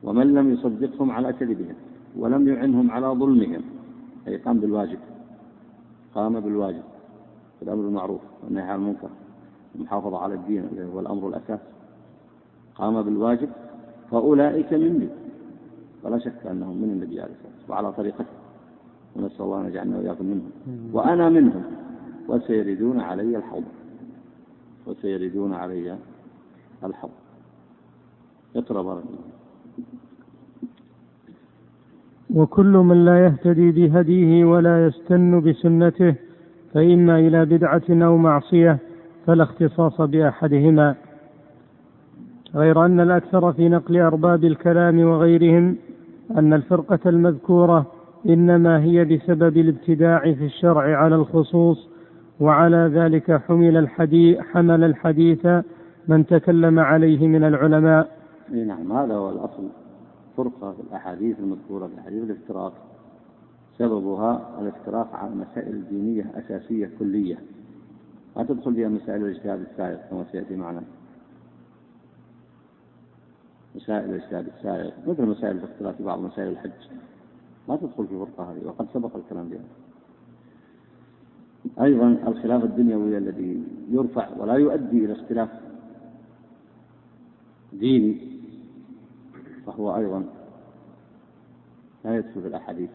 ومن 0.03 0.35
لم 0.35 0.53
يصدقهم 0.53 1.11
على 1.11 1.33
كذبهم 1.33 1.75
ولم 2.17 2.49
يعنهم 2.49 2.91
على 2.91 3.07
ظلمهم 3.07 3.63
أي 4.29 4.37
قام 4.37 4.61
بالواجب 4.61 4.99
قام 6.15 6.41
بالواجب 6.41 6.83
الأمر 7.63 7.83
بالمعروف 7.83 8.21
والنهي 8.45 8.63
عن 8.63 8.79
المنكر 8.79 9.09
المحافظة 9.75 10.19
على 10.19 10.35
الدين 10.35 10.89
هو 10.95 11.01
الأمر 11.01 11.29
الأساس. 11.29 11.61
قام 12.75 13.03
بالواجب 13.03 13.49
فأولئك 14.11 14.73
مني. 14.73 15.09
ولا 16.03 16.19
شك 16.19 16.47
أنهم 16.47 16.77
من 16.83 16.91
النبي 16.91 17.21
عليه 17.21 17.33
الصلاة 17.33 17.53
والسلام 17.53 17.71
وعلى 17.71 17.93
طريقته. 17.93 18.35
ونسأل 19.17 19.43
الله 19.45 19.61
أن 19.61 19.67
يجعلنا 19.67 19.99
وإياكم 19.99 20.25
منهم. 20.25 20.51
وأنا 20.93 21.29
منهم. 21.29 21.65
وسيردون 22.29 23.01
علي 23.01 23.37
الحوض. 23.37 23.65
وسيردون 24.87 25.55
علي 25.55 25.99
الحوض. 26.85 27.11
اقرأ 28.57 28.83
بارك 28.83 29.05
الله 29.05 29.19
وكل 32.35 32.73
من 32.73 33.05
لا 33.05 33.25
يهتدي 33.25 33.71
بهديه 33.71 34.45
ولا 34.45 34.87
يستن 34.87 35.41
بسنته 35.41 36.15
فإما 36.75 37.19
إلى 37.19 37.45
بدعة 37.45 37.83
أو 37.91 38.17
معصية 38.17 38.79
فلا 39.27 39.43
اختصاص 39.43 40.01
بأحدهما 40.01 40.95
غير 42.55 42.85
أن 42.85 43.01
الأكثر 43.01 43.53
في 43.53 43.69
نقل 43.69 44.01
أرباب 44.01 44.45
الكلام 44.45 45.01
وغيرهم 45.01 45.77
أن 46.39 46.53
الفرقة 46.53 46.99
المذكورة 47.07 47.87
إنما 48.29 48.83
هي 48.83 49.05
بسبب 49.05 49.57
الابتداع 49.57 50.19
في 50.21 50.45
الشرع 50.45 50.97
على 50.97 51.15
الخصوص 51.15 51.89
وعلى 52.41 52.91
ذلك 52.95 53.43
حمل 53.49 53.77
الحديث 53.77 54.39
حمل 54.39 54.85
الحديث 54.85 55.47
من 56.09 56.27
تكلم 56.27 56.79
عليه 56.79 57.29
من 57.29 57.45
العلماء. 57.45 58.09
نعم 58.53 58.93
هذا 58.93 59.15
هو 59.15 59.31
الأصل 59.31 59.84
فرقة 60.37 60.73
في 60.73 60.81
الأحاديث 60.81 61.39
المذكورة 61.39 61.87
في 61.87 62.01
حديث 62.01 62.23
الافتراق. 62.23 62.73
سببها 63.79 64.61
الافتراق 64.61 65.15
على 65.15 65.35
مسائل 65.35 65.89
دينية 65.89 66.33
أساسية 66.35 66.91
كلية. 66.99 67.39
ما 68.37 68.45
تدخل 68.45 68.75
فيها 68.75 68.89
مسائل 68.89 69.25
الإجتهاد 69.25 69.61
السائغ 69.61 69.97
كما 70.11 70.25
سيأتي 70.33 70.57
معنا. 70.57 70.83
مسائل 73.75 74.11
الإجتهاد 74.11 74.47
السائغ 74.59 74.91
مثل 75.07 75.23
مسائل 75.23 75.57
الاختلاف 75.57 75.97
في 75.97 76.03
بعض 76.03 76.21
مسائل 76.21 76.49
الحج. 76.49 76.89
ما 77.69 77.77
تدخل 77.77 78.07
في 78.07 78.19
فرقة 78.19 78.53
هذه 78.53 78.67
وقد 78.67 78.87
سبق 78.95 79.17
الكلام 79.17 79.49
بها. 79.49 79.65
أيضا 81.81 82.09
الخلاف 82.27 82.65
الدنيوي 82.65 83.19
الذي 83.19 83.63
يرفع 83.91 84.29
ولا 84.39 84.55
يؤدي 84.55 85.05
إلى 85.05 85.13
اختلاف 85.13 85.49
ديني 87.73 88.34
فهو 89.67 89.97
أيضا 89.97 90.25
لا 92.05 92.17
يدخل 92.17 92.43
في 92.43 92.49
الأحاديث 92.49 92.91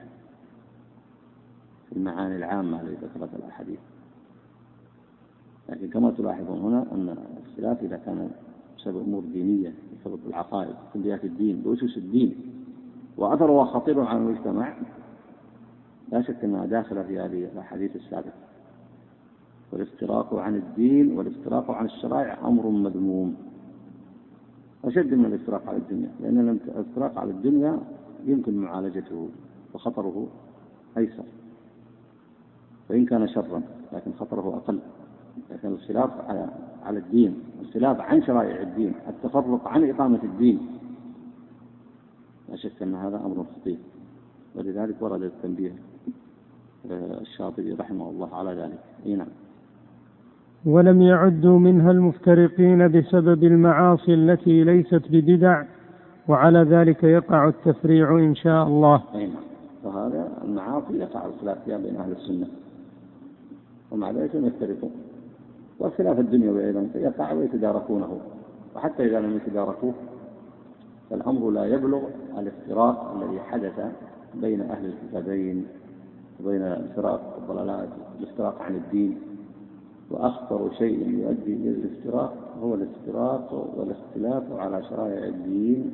في 1.89 1.95
المعاني 1.95 2.35
العامة 2.35 2.81
التي 2.81 3.05
ذكرت 3.05 3.29
الأحاديث. 3.35 3.79
لكن 5.69 5.89
كما 5.89 6.11
تلاحظون 6.11 6.59
هنا 6.59 6.85
أن 6.91 7.09
الاختلاف 7.37 7.83
إذا 7.83 7.97
كان 7.97 8.31
بسبب 8.77 8.97
أمور 8.97 9.23
دينية 9.23 9.73
بسبب 10.01 10.19
العقائد 10.27 10.75
كليات 10.93 11.23
الدين 11.25 11.61
بأسس 11.61 11.97
الدين 11.97 12.35
وأثرها 13.17 13.65
خطير 13.65 14.01
على 14.01 14.17
المجتمع 14.17 14.77
لا 16.11 16.21
شك 16.21 16.43
أنها 16.43 16.65
داخلة 16.65 17.03
في 17.03 17.19
هذه 17.19 17.49
الأحاديث 17.53 17.95
السابقة. 17.95 18.33
والافتراق 19.71 20.35
عن 20.35 20.55
الدين 20.55 21.17
والافتراق 21.17 21.71
عن 21.71 21.85
الشرائع 21.85 22.47
أمر 22.47 22.67
مذموم. 22.67 23.35
أشد 24.85 25.13
من 25.13 25.25
الافتراق 25.25 25.67
على 25.67 25.77
الدنيا 25.77 26.11
لأن 26.19 26.49
الافتراق 26.49 27.17
على 27.17 27.31
الدنيا 27.31 27.79
يمكن 28.25 28.57
معالجته 28.57 29.29
وخطره 29.73 30.27
أيسر. 30.97 31.23
وإن 32.89 33.05
كان 33.05 33.27
شرا 33.27 33.61
لكن 33.93 34.13
خطره 34.13 34.55
أقل. 34.57 34.79
لكن 35.51 35.67
الخلاف 35.67 36.29
على 36.29 36.49
على 36.83 36.99
الدين 36.99 37.39
الخلاف 37.61 38.01
عن 38.01 38.23
شرائع 38.23 38.61
الدين 38.61 38.93
التفرق 39.07 39.67
عن 39.67 39.89
إقامة 39.89 40.19
الدين 40.23 40.59
لا 42.49 42.55
شك 42.55 42.81
أن 42.81 42.95
هذا 42.95 43.17
أمر 43.17 43.45
خطير. 43.55 43.77
ولذلك 44.55 45.01
ورد 45.01 45.21
التنبيه 45.21 45.75
آه، 46.91 47.21
الشاطبي 47.21 47.73
رحمه 47.73 48.09
الله 48.09 48.35
على 48.35 48.53
ذلك. 48.53 48.79
إي 49.05 49.15
نعم. 49.15 49.27
ولم 50.65 51.01
يعدوا 51.01 51.59
منها 51.59 51.91
المفترقين 51.91 52.87
بسبب 52.87 53.43
المعاصي 53.43 54.13
التي 54.13 54.63
ليست 54.63 55.01
ببدع 55.09 55.63
وعلى 56.27 56.59
ذلك 56.59 57.03
يقع 57.03 57.47
التفريع 57.47 58.17
إن 58.19 58.35
شاء 58.35 58.67
الله. 58.67 59.03
نعم. 59.13 59.29
وهذا 59.83 60.31
المعاصي 60.43 60.97
يقع 60.97 61.25
الخلاف 61.25 61.57
فيها 61.65 61.77
بين 61.77 61.95
أهل 61.95 62.11
السنة. 62.11 62.47
ومع 63.91 64.11
ذلك 64.11 64.35
يفترقون 64.35 64.91
والخلاف 65.79 66.19
الدنيوي 66.19 66.65
أيضا 66.65 66.87
يقع 66.95 67.33
ويتداركونه. 67.33 68.17
وحتى 68.75 69.05
إذا 69.05 69.19
لم 69.19 69.35
يتداركوه 69.35 69.93
فالأمر 71.09 71.49
لا 71.49 71.65
يبلغ 71.65 72.01
الافتراق 72.37 73.15
الذي 73.15 73.39
حدث 73.39 73.79
بين 74.41 74.61
أهل 74.61 74.85
الكتابين 74.85 75.65
وبين 76.43 76.61
الفرق 76.61 77.35
والضلالات 77.37 77.89
الافتراق 78.19 78.61
عن 78.61 78.75
الدين. 78.75 79.28
وأخطر 80.11 80.71
شيء 80.77 81.09
يؤدي 81.09 81.53
إلى 81.53 81.69
الافتراق 81.69 82.57
هو 82.61 82.75
الافتراق 82.75 83.73
والاختلاف 83.77 84.51
على 84.51 84.83
شرائع 84.83 85.27
الدين 85.27 85.93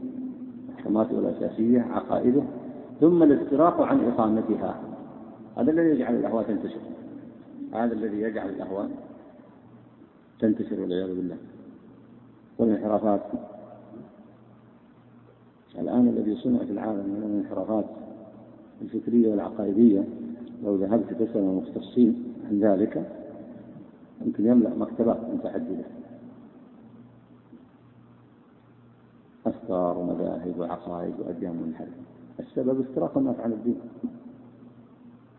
أحكاماته 0.76 1.20
الأساسية 1.20 1.82
عقائده 1.82 2.44
ثم 3.02 3.24
الافتراق 3.24 3.82
عن 3.82 4.06
إقامتها. 4.06 4.82
هذا 5.58 5.72
الذي 5.72 5.90
يجعل 5.90 6.16
الأهواء 6.16 6.44
تنتشر. 6.44 6.80
هذا 7.74 7.94
الذي 7.94 8.22
يجعل 8.22 8.50
الأهواء 8.50 8.90
تنتشر 10.40 10.82
والعياذ 10.82 11.16
بالله. 11.16 11.38
والانحرافات. 12.60 13.22
الآن 15.80 16.08
الذي 16.08 16.36
صنع 16.36 16.60
في 16.60 16.72
العالم 16.72 17.06
من 17.10 17.24
الانحرافات 17.24 17.86
الفكرية 18.82 19.32
والعقائدية 19.32 20.04
لو 20.64 20.76
ذهبت 20.76 21.14
تسأل 21.14 21.42
المختصين 21.42 22.24
عن 22.50 22.60
ذلك 22.60 23.25
يمكن 24.22 24.46
يملأ 24.46 24.76
مكتبات 24.76 25.18
متعددة 25.34 25.86
أفكار 29.46 29.98
ومذاهب 29.98 30.60
وعقائد 30.60 31.14
وأديان 31.20 31.56
منحرفة. 31.56 31.92
السبب 32.40 32.82
افتراق 32.82 33.18
الناس 33.18 33.40
عن 33.40 33.52
الدين. 33.52 33.80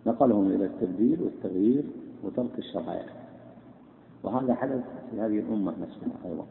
نقلهم 0.06 0.46
إلى 0.46 0.66
التبديل 0.66 1.22
والتغيير 1.22 1.84
وترك 2.24 2.58
الشرائع. 2.58 3.06
وهذا 4.22 4.54
حدث 4.54 4.84
في 5.10 5.20
هذه 5.20 5.38
الأمة 5.38 5.72
نفسها 5.82 6.30
أيضا. 6.30 6.46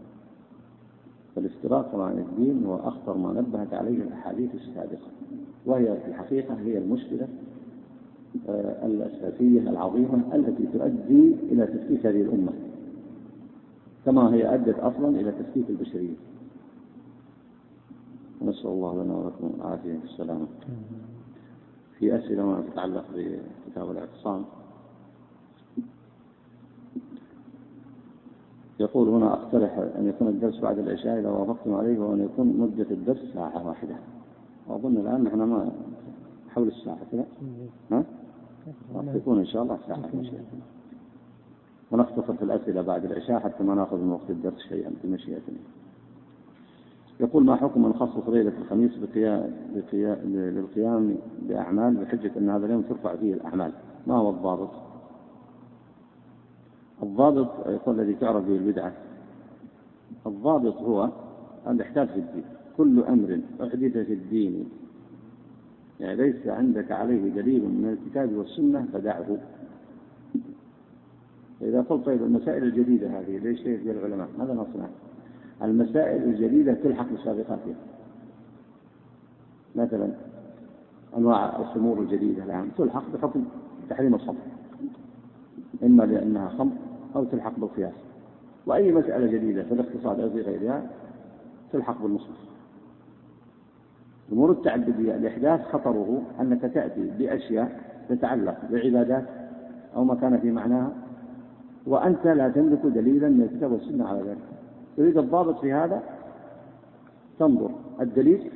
فالافتراق 1.35 1.95
عن 1.95 2.19
الدين 2.19 2.65
هو 2.65 2.75
أخطر 2.75 3.17
ما 3.17 3.33
نبهت 3.33 3.73
عليه 3.73 4.01
الأحاديث 4.03 4.55
السابقة. 4.55 5.09
وهي 5.65 5.97
في 6.01 6.07
الحقيقة 6.07 6.53
هي 6.53 6.77
المشكلة 6.77 7.27
الأساسية 8.85 9.69
العظيمة 9.69 10.35
التي 10.35 10.65
تؤدي 10.73 11.35
إلى 11.51 11.67
تفكيك 11.67 12.05
هذه 12.05 12.21
الأمة 12.21 12.51
كما 14.05 14.33
هي 14.33 14.53
أدت 14.53 14.79
أصلا 14.79 15.19
إلى 15.19 15.31
تفكيك 15.31 15.69
البشرية. 15.69 16.15
نسأل 18.41 18.69
الله 18.69 19.03
لنا 19.03 19.15
ولكم 19.15 19.51
العافية 19.57 19.99
والسلامة 20.01 20.47
في 21.99 22.15
أسئلة 22.15 22.45
ما 22.45 22.61
تتعلق 22.61 23.05
بكتاب 23.15 23.91
الاعتصام. 23.91 24.45
يقول 28.79 29.09
هنا 29.09 29.33
أقترح 29.33 29.77
أن 29.97 30.07
يكون 30.07 30.27
الدرس 30.27 30.59
بعد 30.59 30.79
العشاء 30.79 31.19
إذا 31.19 31.29
وافقتم 31.29 31.73
عليه 31.73 31.99
وأن 31.99 32.25
يكون 32.25 32.47
مدة 32.47 32.91
الدرس 32.91 33.33
ساعة 33.33 33.67
واحدة. 33.67 33.95
وأظن 34.67 34.97
الآن 34.97 35.23
نحن 35.23 35.37
ما 35.37 35.71
حول 36.49 36.67
الساعة 36.67 36.99
كذا 37.11 37.25
ها؟ 37.91 38.03
يكون 39.15 39.39
إن 39.39 39.45
شاء 39.45 39.63
الله 39.63 39.79
ساعة 39.87 40.09
ونختصر 41.91 42.33
في 42.33 42.43
الأسئلة 42.43 42.81
بعد 42.81 43.05
العشاء 43.05 43.39
حتى 43.39 43.63
ما 43.63 43.75
نأخذ 43.75 43.97
من 43.97 44.11
وقت 44.11 44.29
الدرس 44.29 44.59
شيئا 44.69 44.91
بمشيئة 45.03 45.41
يقول 47.19 47.45
ما 47.45 47.55
حكم 47.55 47.85
من 47.85 47.93
خصص 47.93 48.29
ليلة 48.29 48.53
الخميس 48.61 48.91
للقيام 50.25 51.17
بأعمال 51.41 51.95
بحجة 51.95 52.31
أن 52.37 52.49
هذا 52.49 52.65
اليوم 52.65 52.81
ترفع 52.81 53.15
فيه 53.15 53.33
الأعمال؟ 53.33 53.71
ما 54.07 54.15
هو 54.15 54.29
الضابط؟ 54.29 54.69
الضابط 57.03 57.67
يقول 57.67 57.99
الذي 57.99 58.13
تعرف 58.13 58.45
به 58.45 58.55
البدعة. 58.55 58.93
الضابط 60.27 60.77
هو 60.77 61.09
الاحداث 61.67 62.11
في 62.11 62.19
الدين. 62.19 62.43
كل 62.77 63.03
أمر 63.03 63.39
أحدث 63.61 63.97
في 63.97 64.13
الدين. 64.13 64.69
يعني 65.99 66.15
ليس 66.15 66.47
عندك 66.47 66.91
عليه 66.91 67.29
دليل 67.29 67.61
من 67.61 67.97
الكتاب 67.97 68.33
والسنة 68.33 68.87
فدعه. 68.93 69.37
إذا 71.61 71.81
قلت 71.81 72.05
طيب 72.05 72.23
المسائل 72.23 72.63
الجديدة 72.63 73.07
هذه 73.07 73.37
ليش 73.37 73.61
فيها 73.61 73.91
العلماء؟ 73.91 74.27
ماذا 74.39 74.53
نصنع؟ 74.53 74.87
المسائل 75.63 76.23
الجديدة 76.23 76.73
تلحق 76.73 77.07
بسابقاتها 77.13 77.75
مثلا 79.75 80.09
أنواع 81.17 81.59
الخمور 81.59 81.99
الجديدة 81.99 82.43
الآن 82.43 82.69
تلحق 82.77 83.03
بحكم 83.13 83.45
تحريم 83.89 84.15
الخمر 84.15 84.41
إما 85.83 86.03
لأنها 86.03 86.49
خمر 86.49 86.73
أو 87.15 87.23
تلحق 87.23 87.59
بالقياس. 87.59 87.93
وأي 88.65 88.91
مسألة 88.91 89.27
جديدة 89.27 89.63
في 89.63 89.73
الاقتصاد 89.73 90.19
أو 90.19 90.29
في 90.29 90.41
غيرها 90.41 90.89
تلحق 91.73 92.01
بالنصوص. 92.01 92.44
الأمور 94.29 94.51
التعبدية 94.51 95.15
الإحداث 95.15 95.61
خطره 95.61 96.21
أنك 96.41 96.61
تأتي 96.61 97.11
بأشياء 97.19 97.79
تتعلق 98.09 98.57
بعبادات 98.71 99.25
أو 99.95 100.03
ما 100.03 100.15
كان 100.15 100.39
في 100.39 100.51
معناها 100.51 100.91
وأنت 101.87 102.27
لا 102.27 102.49
تملك 102.49 102.85
دليلا 102.85 103.29
من 103.29 103.41
الكتاب 103.41 103.71
والسنة 103.71 104.07
على 104.07 104.19
ذلك. 104.19 104.37
تريد 104.97 105.17
الضابط 105.17 105.59
في 105.59 105.73
هذا؟ 105.73 106.03
تنظر. 107.39 107.71
الدليل؟ 108.01 108.51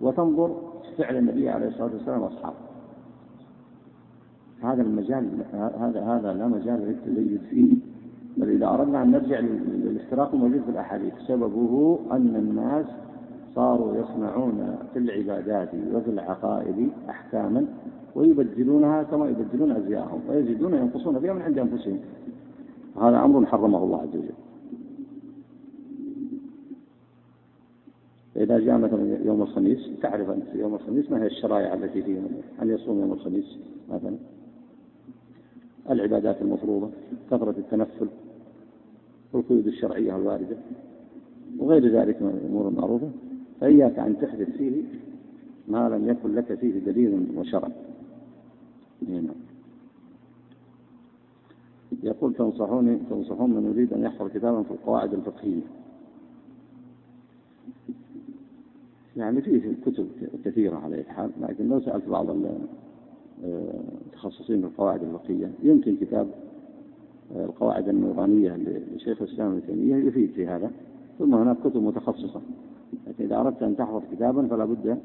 وتنظر 0.00 0.56
فعل 0.98 1.16
النبي 1.16 1.48
عليه 1.48 1.68
الصلاة 1.68 1.92
والسلام 1.92 2.22
وأصحابه. 2.22 2.56
هذا 4.62 4.82
المجال 4.82 5.44
هذا 5.54 6.00
هذا 6.02 6.32
لا 6.32 6.46
مجال 6.46 6.80
للتزيد 6.80 7.40
فيه. 7.50 7.76
بل 8.36 8.50
إذا 8.50 8.66
أردنا 8.66 9.02
أن 9.02 9.10
نرجع 9.10 9.40
للافتراق 9.40 10.34
الموجود 10.34 10.62
في 10.62 10.70
الأحاديث 10.70 11.12
سببه 11.28 11.98
أن 12.12 12.36
الناس 12.36 12.86
صاروا 13.56 13.96
يصنعون 13.96 14.78
في 14.92 14.98
العبادات 14.98 15.68
وفي 15.94 16.10
العقائد 16.10 16.90
أحكاما 17.08 17.66
ويبدلونها 18.14 19.02
كما 19.02 19.28
يبدلون 19.28 19.70
أزياءهم 19.70 20.20
ويزيدون 20.28 20.74
وينقصون 20.74 21.20
فيها 21.20 21.32
من 21.32 21.42
عند 21.42 21.58
أنفسهم. 21.58 21.98
وهذا 22.96 23.24
أمر 23.24 23.46
حرمه 23.46 23.84
الله 23.84 24.02
عز 24.02 24.16
وجل. 24.16 24.36
إذا 28.36 28.58
جاء 28.58 28.78
مثلا 28.78 29.18
يوم 29.24 29.42
الخميس 29.42 29.90
تعرف 30.02 30.30
أنت 30.30 30.54
يوم 30.54 30.74
الخميس 30.74 31.10
ما 31.10 31.22
هي 31.22 31.26
الشرائع 31.26 31.74
التي 31.74 32.02
فيه 32.02 32.18
أن 32.62 32.70
يصوم 32.70 33.00
يوم 33.00 33.12
الخميس 33.12 33.58
مثلا؟ 33.90 34.16
العبادات 35.90 36.42
المفروضة 36.42 36.90
كثرة 37.30 37.54
التنفل 37.58 38.08
والقيود 39.32 39.66
الشرعية 39.66 40.16
الواردة 40.16 40.56
وغير 41.58 42.00
ذلك 42.00 42.22
من 42.22 42.40
الأمور 42.44 42.68
المعروفة. 42.68 43.08
فإياك 43.60 43.98
أن 43.98 44.18
تحدث 44.18 44.50
فيه 44.50 44.82
ما 45.68 45.88
لم 45.88 46.08
يكن 46.08 46.34
لك 46.34 46.54
فيه 46.54 46.78
دليل 46.78 47.26
وشرع. 47.36 47.68
هنا. 49.08 49.34
يقول 52.02 52.34
تنصحوني 52.34 52.98
تنصحون 53.10 53.50
من 53.50 53.70
يريد 53.70 53.92
أن 53.92 54.02
يحفظ 54.02 54.28
كتابا 54.28 54.62
في 54.62 54.70
القواعد 54.70 55.14
الفقهية. 55.14 55.60
يعني 59.16 59.42
فيه 59.42 59.72
كتب 59.86 60.08
كثيرة 60.44 60.76
على 60.76 61.00
الحال 61.00 61.30
لكن 61.40 61.68
لو 61.68 61.80
سألت 61.80 62.08
بعض 62.08 62.26
المتخصصين 62.30 64.60
في 64.60 64.66
القواعد 64.66 65.02
الفقهية 65.02 65.50
يمكن 65.62 65.96
كتاب 65.96 66.28
القواعد 67.36 67.88
النورانية 67.88 68.56
لشيخ 68.96 69.22
الإسلام 69.22 69.50
ابن 69.52 69.66
تيمية 69.66 69.96
يفيد 69.96 70.30
في 70.30 70.46
هذا 70.46 70.70
ثم 71.18 71.34
هناك 71.34 71.56
كتب 71.60 71.82
متخصصة. 71.82 72.40
لكن 73.06 73.24
إذا 73.24 73.36
أردت 73.36 73.62
أن 73.62 73.76
تحفظ 73.76 74.02
كتابا 74.12 74.48
فلا 74.48 74.64
بد 74.64 74.98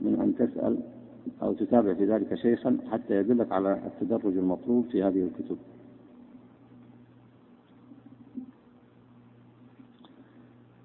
من 0.00 0.20
أن 0.20 0.34
تسأل 0.34 0.78
أو 1.42 1.52
تتابع 1.52 1.94
في 1.94 2.04
ذلك 2.04 2.34
شيخا 2.34 2.78
حتى 2.92 3.14
يدلك 3.16 3.52
على 3.52 3.80
التدرج 3.86 4.36
المطلوب 4.36 4.84
في 4.84 5.02
هذه 5.02 5.22
الكتب. 5.22 5.56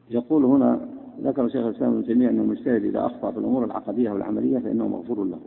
يقول 0.09 0.45
هنا 0.45 0.89
ذكر 1.21 1.49
شيخ 1.49 1.65
الإسلام 1.65 1.93
ابن 1.93 2.05
تيمية 2.05 2.29
أن 2.29 2.39
المجتهد 2.39 2.85
إذا 2.85 3.05
أخطأ 3.05 3.31
في 3.31 3.37
الأمور 3.37 3.65
العقدية 3.65 4.11
والعملية 4.11 4.59
فإنه 4.59 4.87
مغفور 4.87 5.23
له. 5.23 5.39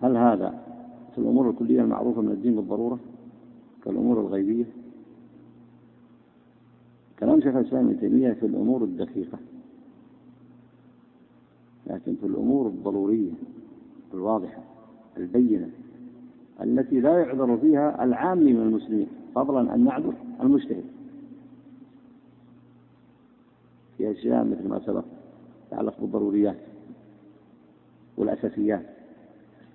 هل 0.00 0.16
هذا 0.16 0.64
في 1.12 1.18
الأمور 1.18 1.50
الكلية 1.50 1.80
المعروفة 1.80 2.20
من 2.20 2.32
الدين 2.32 2.56
بالضرورة 2.56 2.98
كالأمور 3.84 4.20
الغيبية؟ 4.20 4.64
كلام 7.18 7.40
شيخ 7.40 7.56
الإسلام 7.56 7.88
ابن 7.88 8.00
تيمية 8.00 8.32
في 8.32 8.46
الأمور 8.46 8.84
الدقيقة 8.84 9.38
لكن 11.86 12.14
في 12.20 12.26
الأمور 12.26 12.66
الضرورية 12.66 13.32
الواضحة 14.14 14.62
البينة 15.16 15.70
التي 16.62 17.00
لا 17.00 17.18
يعذر 17.18 17.56
فيها 17.56 18.04
العام 18.04 18.38
من 18.38 18.56
المسلمين 18.56 19.06
فضلا 19.34 19.74
أن 19.74 19.84
نعذر 19.84 20.14
المجتهد. 20.40 20.84
في 23.98 24.10
أشياء 24.10 24.44
مثل 24.44 24.68
ما 24.68 24.80
سبق 24.86 25.04
تتعلق 25.68 26.00
بالضروريات 26.00 26.56
والأساسيات 28.16 28.86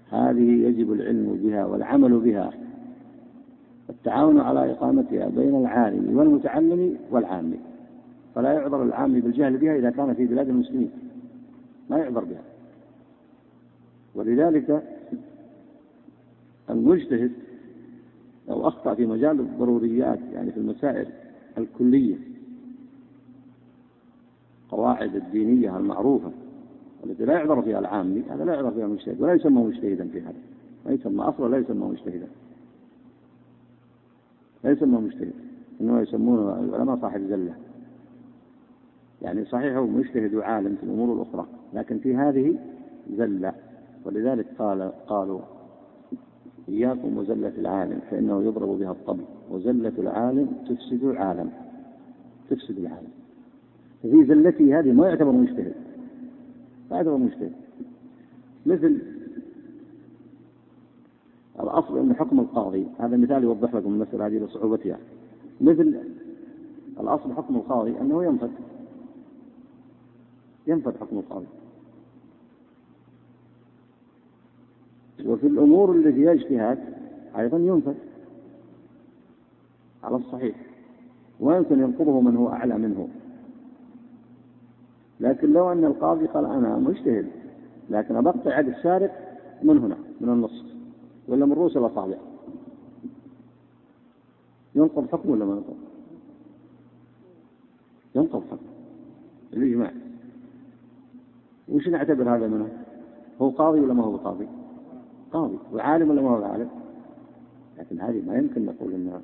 هذه 0.10 0.52
يجب 0.68 0.94
العلم 0.94 1.39
بها 1.44 1.66
والعمل 1.66 2.20
بها. 2.20 2.54
التعاون 3.90 4.40
على 4.40 4.72
إقامتها 4.72 5.28
بين 5.28 5.56
العالم 5.56 6.18
والمتعلم 6.18 6.98
والعام. 7.12 7.54
فلا 8.36 8.54
يعذر 8.54 8.84
العام 8.84 9.20
بالجهل 9.20 9.58
بها 9.58 9.76
إذا 9.76 9.90
كان 9.90 10.14
في 10.14 10.26
بلاد 10.26 10.50
المسلمين. 10.50 10.92
ما 11.90 11.98
يعذر 11.98 12.24
بها. 12.24 12.42
ولذلك 14.16 14.84
المجتهد 16.70 17.32
لو 18.50 18.68
أخطأ 18.68 18.94
في 18.94 19.06
مجال 19.06 19.40
الضروريات 19.40 20.20
يعني 20.34 20.52
في 20.52 20.58
المسائل 20.58 21.08
الكلية 21.58 22.16
القواعد 24.64 25.16
الدينية 25.16 25.78
المعروفة 25.78 26.32
التي 27.04 27.26
لا 27.26 27.34
يعذر 27.34 27.62
فيها 27.62 27.80
العامي 27.80 28.24
هذا 28.30 28.46
لا 28.46 28.54
يعذر 28.54 28.72
فيها 28.72 28.86
المجتهد 28.86 29.22
ولا 29.22 29.34
يسمى 29.34 29.64
مجتهدا 29.64 30.08
في 30.08 30.22
هذا. 30.22 30.40
ما 30.86 30.92
يسمى 30.92 31.24
أصلا 31.24 31.50
لا 31.50 31.58
يسمى 31.58 31.86
مجتهدا. 31.86 32.28
لا 34.64 34.72
يسمى 34.72 34.97
مجتهد 34.97 35.34
إنما 35.82 36.01
يسمونه 36.01 36.59
العلماء 36.59 36.97
صاحب 36.97 37.22
زلة. 37.30 37.53
يعني 39.22 39.45
صحيح 39.45 39.76
هو 39.76 39.88
مجتهد 39.88 40.36
وعالم 40.36 40.76
في 40.76 40.84
الأمور 40.84 41.16
الأخرى 41.16 41.47
لكن 41.74 41.97
في 41.97 42.16
هذه 42.16 42.55
زلة. 43.18 43.53
ولذلك 44.05 44.45
قال 44.59 44.91
قالوا 45.07 45.39
إياكم 46.70 47.18
وزلة 47.18 47.53
العالم 47.57 47.99
فإنه 48.11 48.43
يضرب 48.43 48.80
بها 48.80 48.91
الطبل. 48.91 49.24
وزلة 49.51 49.93
العالم 49.97 50.47
تفسد 50.70 51.03
العالم 51.03 51.49
تفسد 52.49 52.78
العالم. 52.78 53.09
ففي 54.03 54.26
زلته 54.26 54.80
هذه 54.80 54.91
ما 54.91 55.07
يعتبر 55.07 55.32
مجتهد 55.32 55.74
ما 56.91 56.97
يعتبر 56.97 57.18
مجتهد. 57.18 57.51
مثل 58.66 59.01
الأصل 61.60 61.97
أن 61.97 62.16
حكم 62.16 62.39
القاضي. 62.39 62.88
هذا 62.99 63.18
مثال 63.18 63.43
يوضح 63.43 63.76
لكم 63.76 63.93
المسألة 63.93 64.26
هذه 64.28 64.38
لصعوبتها. 64.38 64.97
مثل 65.62 65.99
الأصل 66.99 67.34
حكم 67.34 67.56
القاضي 67.56 68.01
أنه 68.01 68.24
ينفذ 68.24 68.49
ينفذ 70.68 70.97
حكم 70.99 71.18
القاضي. 71.18 71.45
وفي 75.26 75.47
الأمور 75.47 75.95
التي 75.95 76.14
فيها 76.14 76.34
اجتهاد 76.34 76.80
أيضا 77.38 77.58
ينفذ 77.58 77.95
على 80.04 80.16
الصحيح. 80.16 80.56
ويمكن 81.39 81.80
ينقضه 81.80 82.22
من 82.22 82.36
هو 82.38 82.49
أعلى 82.49 82.78
منه. 82.78 83.08
لكن 85.20 85.54
لو 85.54 85.72
أن 85.72 85.86
القاضي 85.86 86.26
قال 86.26 86.45
أنا 86.45 86.78
مجتهد 86.78 87.28
لكن 87.89 88.16
أبقطع 88.16 88.60
يد 88.60 88.68
السارق 88.68 89.12
من 89.64 89.78
هنا 89.78 89.97
من 90.22 90.30
النص. 90.30 90.72
ولا 91.28 91.45
من 91.45 91.53
رؤوس 91.53 91.78
الأصابع 91.78 92.17
ينقض 94.76 95.07
حكم 95.11 95.30
ولا 95.30 95.45
ما 95.45 95.51
ينقض؟ 95.53 95.78
ينقض 98.15 98.43
حكم 98.51 98.65
الإجماع 99.53 99.91
وش 101.69 101.88
نعتبر 101.88 102.36
هذا 102.36 102.47
منه؟ 102.47 102.69
هو 103.41 103.49
قاضي 103.49 103.80
ولا 103.80 103.93
ما 103.93 104.03
هو 104.03 104.15
قاضي؟ 104.15 104.47
قاضي 105.32 105.57
وعالم 105.74 106.09
ولا 106.09 106.21
ما 106.21 106.30
هو 106.30 106.43
عالم؟ 106.43 106.69
لكن 107.78 108.01
هذه 108.01 108.21
ما 108.28 108.38
يمكن 108.38 108.65
نقول 108.65 108.93
إنها 108.93 109.21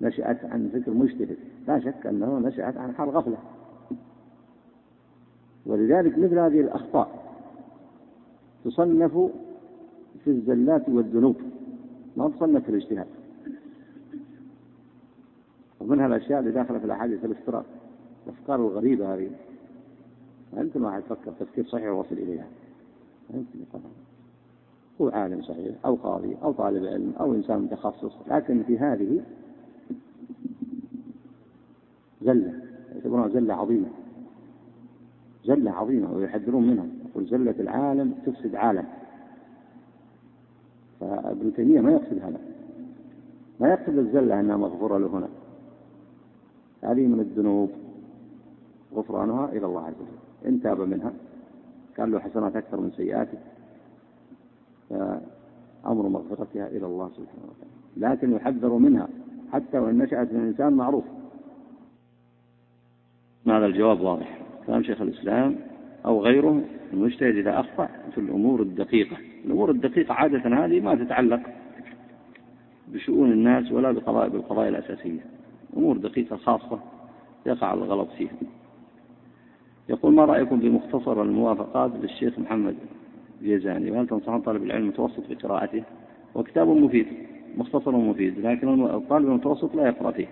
نشأت 0.00 0.44
عن 0.44 0.70
فكر 0.72 0.90
مجتهد 0.90 1.36
لا 1.68 1.80
شك 1.80 2.06
انه 2.06 2.38
نشأت 2.38 2.76
عن 2.76 2.94
حال 2.94 3.08
غفلة 3.08 3.38
ولذلك 5.66 6.18
مثل 6.18 6.38
هذه 6.38 6.60
الأخطاء 6.60 7.28
تصنف 8.64 9.30
في 10.28 10.34
الزلات 10.34 10.88
والذنوب. 10.88 11.36
ما 12.16 12.28
تصنف 12.28 12.64
في 12.64 12.68
الاجتهاد. 12.68 13.06
ومنها 15.80 16.06
الأشياء 16.06 16.40
اللي 16.40 16.50
داخلة 16.50 16.78
في 16.78 16.84
الأحاديث 16.84 17.24
الإفتراء. 17.24 17.64
الأفكار 18.26 18.60
الغريبة 18.60 19.14
هذه. 19.14 19.30
أنت 20.56 20.76
ما 20.76 21.00
تفكر 21.00 21.32
تفكير 21.40 21.66
صحيح 21.66 21.88
ووصل 21.88 22.12
إليها. 22.12 22.46
يمكن 23.34 23.58
يقال 23.60 23.82
هو 25.00 25.08
عالم 25.08 25.42
صحيح 25.42 25.74
أو 25.84 25.94
قاضي 25.94 26.36
أو 26.42 26.52
طالب 26.52 26.86
علم 26.86 27.12
أو 27.20 27.34
إنسان 27.34 27.58
متخصص. 27.58 28.12
لكن 28.30 28.62
في 28.62 28.78
هذه 28.78 29.22
زلة. 32.22 32.60
يعتبرونها 32.94 33.28
زلة 33.28 33.54
عظيمة. 33.54 33.88
زلة 35.44 35.70
عظيمة 35.70 36.12
ويحذرون 36.12 36.66
منها. 36.66 36.86
يقول 37.10 37.26
زلة 37.26 37.54
العالم 37.60 38.14
تفسد 38.26 38.54
عالم. 38.54 38.84
فابن 41.00 41.54
تيمية 41.56 41.80
ما 41.80 41.92
يقصد 41.92 42.18
هذا. 42.22 42.40
ما 43.60 43.68
يقصد 43.68 43.98
الزلة 43.98 44.40
أنها 44.40 44.56
مغفورة 44.56 44.98
له 44.98 45.06
هنا. 45.06 45.28
هذه 46.82 47.06
من 47.06 47.20
الذنوب 47.20 47.70
غفرانها 48.94 49.52
إلى 49.52 49.66
الله 49.66 49.84
عز 49.84 49.94
وجل. 49.94 50.48
إن 50.48 50.62
تاب 50.62 50.80
منها. 50.80 51.12
كان 51.96 52.10
له 52.10 52.18
حسنات 52.18 52.56
أكثر 52.56 52.80
من 52.80 52.90
سيئاته 52.90 53.38
فأمر 54.90 56.08
مغفرتها 56.08 56.66
إلى 56.66 56.86
الله 56.86 57.08
سبحانه 57.08 57.44
وتعالى. 57.44 58.14
لكن 58.14 58.32
يحذر 58.32 58.72
منها. 58.72 59.08
حتى 59.52 59.78
وإن 59.78 59.98
نشأت 59.98 60.32
من 60.32 60.40
إنسان 60.40 60.72
معروف. 60.72 61.04
هذا 63.46 63.66
الجواب 63.66 64.00
واضح؟ 64.00 64.38
كلام 64.66 64.82
شيخ 64.82 65.00
الإسلام 65.00 65.56
أو 66.06 66.22
غيره 66.22 66.62
المجتهد 66.92 67.36
إذا 67.36 67.60
أخطأ 67.60 67.88
في 68.14 68.20
الأمور 68.20 68.62
الدقيقة. 68.62 69.16
الأمور 69.48 69.70
الدقيقة 69.70 70.14
عادة 70.14 70.64
هذه 70.64 70.80
ما 70.80 70.94
تتعلق 70.94 71.40
بشؤون 72.88 73.32
الناس 73.32 73.72
ولا 73.72 73.92
بقضايا 73.92 74.28
بالقضايا 74.28 74.68
الأساسية. 74.68 75.20
أمور 75.76 75.96
دقيقة 75.96 76.36
خاصة 76.36 76.78
يقع 77.46 77.74
الغلط 77.74 78.08
فيها. 78.18 78.32
يقول 79.88 80.14
ما 80.14 80.24
رأيكم 80.24 80.60
بمختصر 80.60 81.22
الموافقات 81.22 81.92
للشيخ 82.02 82.38
محمد 82.38 82.74
جيزاني؟ 83.42 83.90
وهل 83.90 84.06
تنصحون 84.06 84.40
طالب 84.40 84.62
العلم 84.62 84.82
المتوسط 84.82 85.20
في 85.20 85.34
قراءته؟ 85.34 85.82
وكتاب 86.34 86.68
مفيد 86.68 87.06
مختصر 87.56 87.96
مفيد 87.96 88.38
لكن 88.38 88.84
الطالب 88.84 89.28
المتوسط 89.28 89.74
لا 89.74 89.86
يقرأ 89.86 90.10
فيه. 90.10 90.28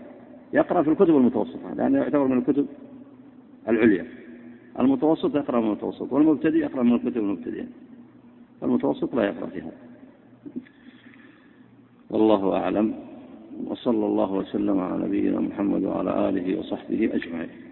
يقرأ 0.53 0.83
في 0.83 0.91
الكتب 0.91 1.17
المتوسطة 1.17 1.75
لأنه 1.77 1.99
يعتبر 1.99 2.27
من 2.27 2.39
الكتب 2.39 2.67
العليا. 3.69 4.07
المتوسط 4.81 5.37
يقرأ 5.37 5.61
من 5.61 5.67
المتوسط 5.67 6.13
والمبتدئ 6.13 6.59
يقرأ 6.59 6.83
من 6.83 6.93
الكتب 6.93 7.17
المبتدئين 7.17 7.69
المتوسط 8.63 9.15
لا 9.15 9.25
يقرأ 9.25 9.47
فيها. 9.47 9.71
والله 12.11 12.57
أعلم. 12.57 12.95
وصلى 13.67 14.07
الله 14.07 14.33
وسلم 14.33 14.81
على 14.81 15.05
نبينا 15.05 15.41
محمد 15.41 15.85
وعلى 15.85 16.29
آله 16.29 16.59
وصحبه 16.59 17.11
أجمعين. 17.15 17.66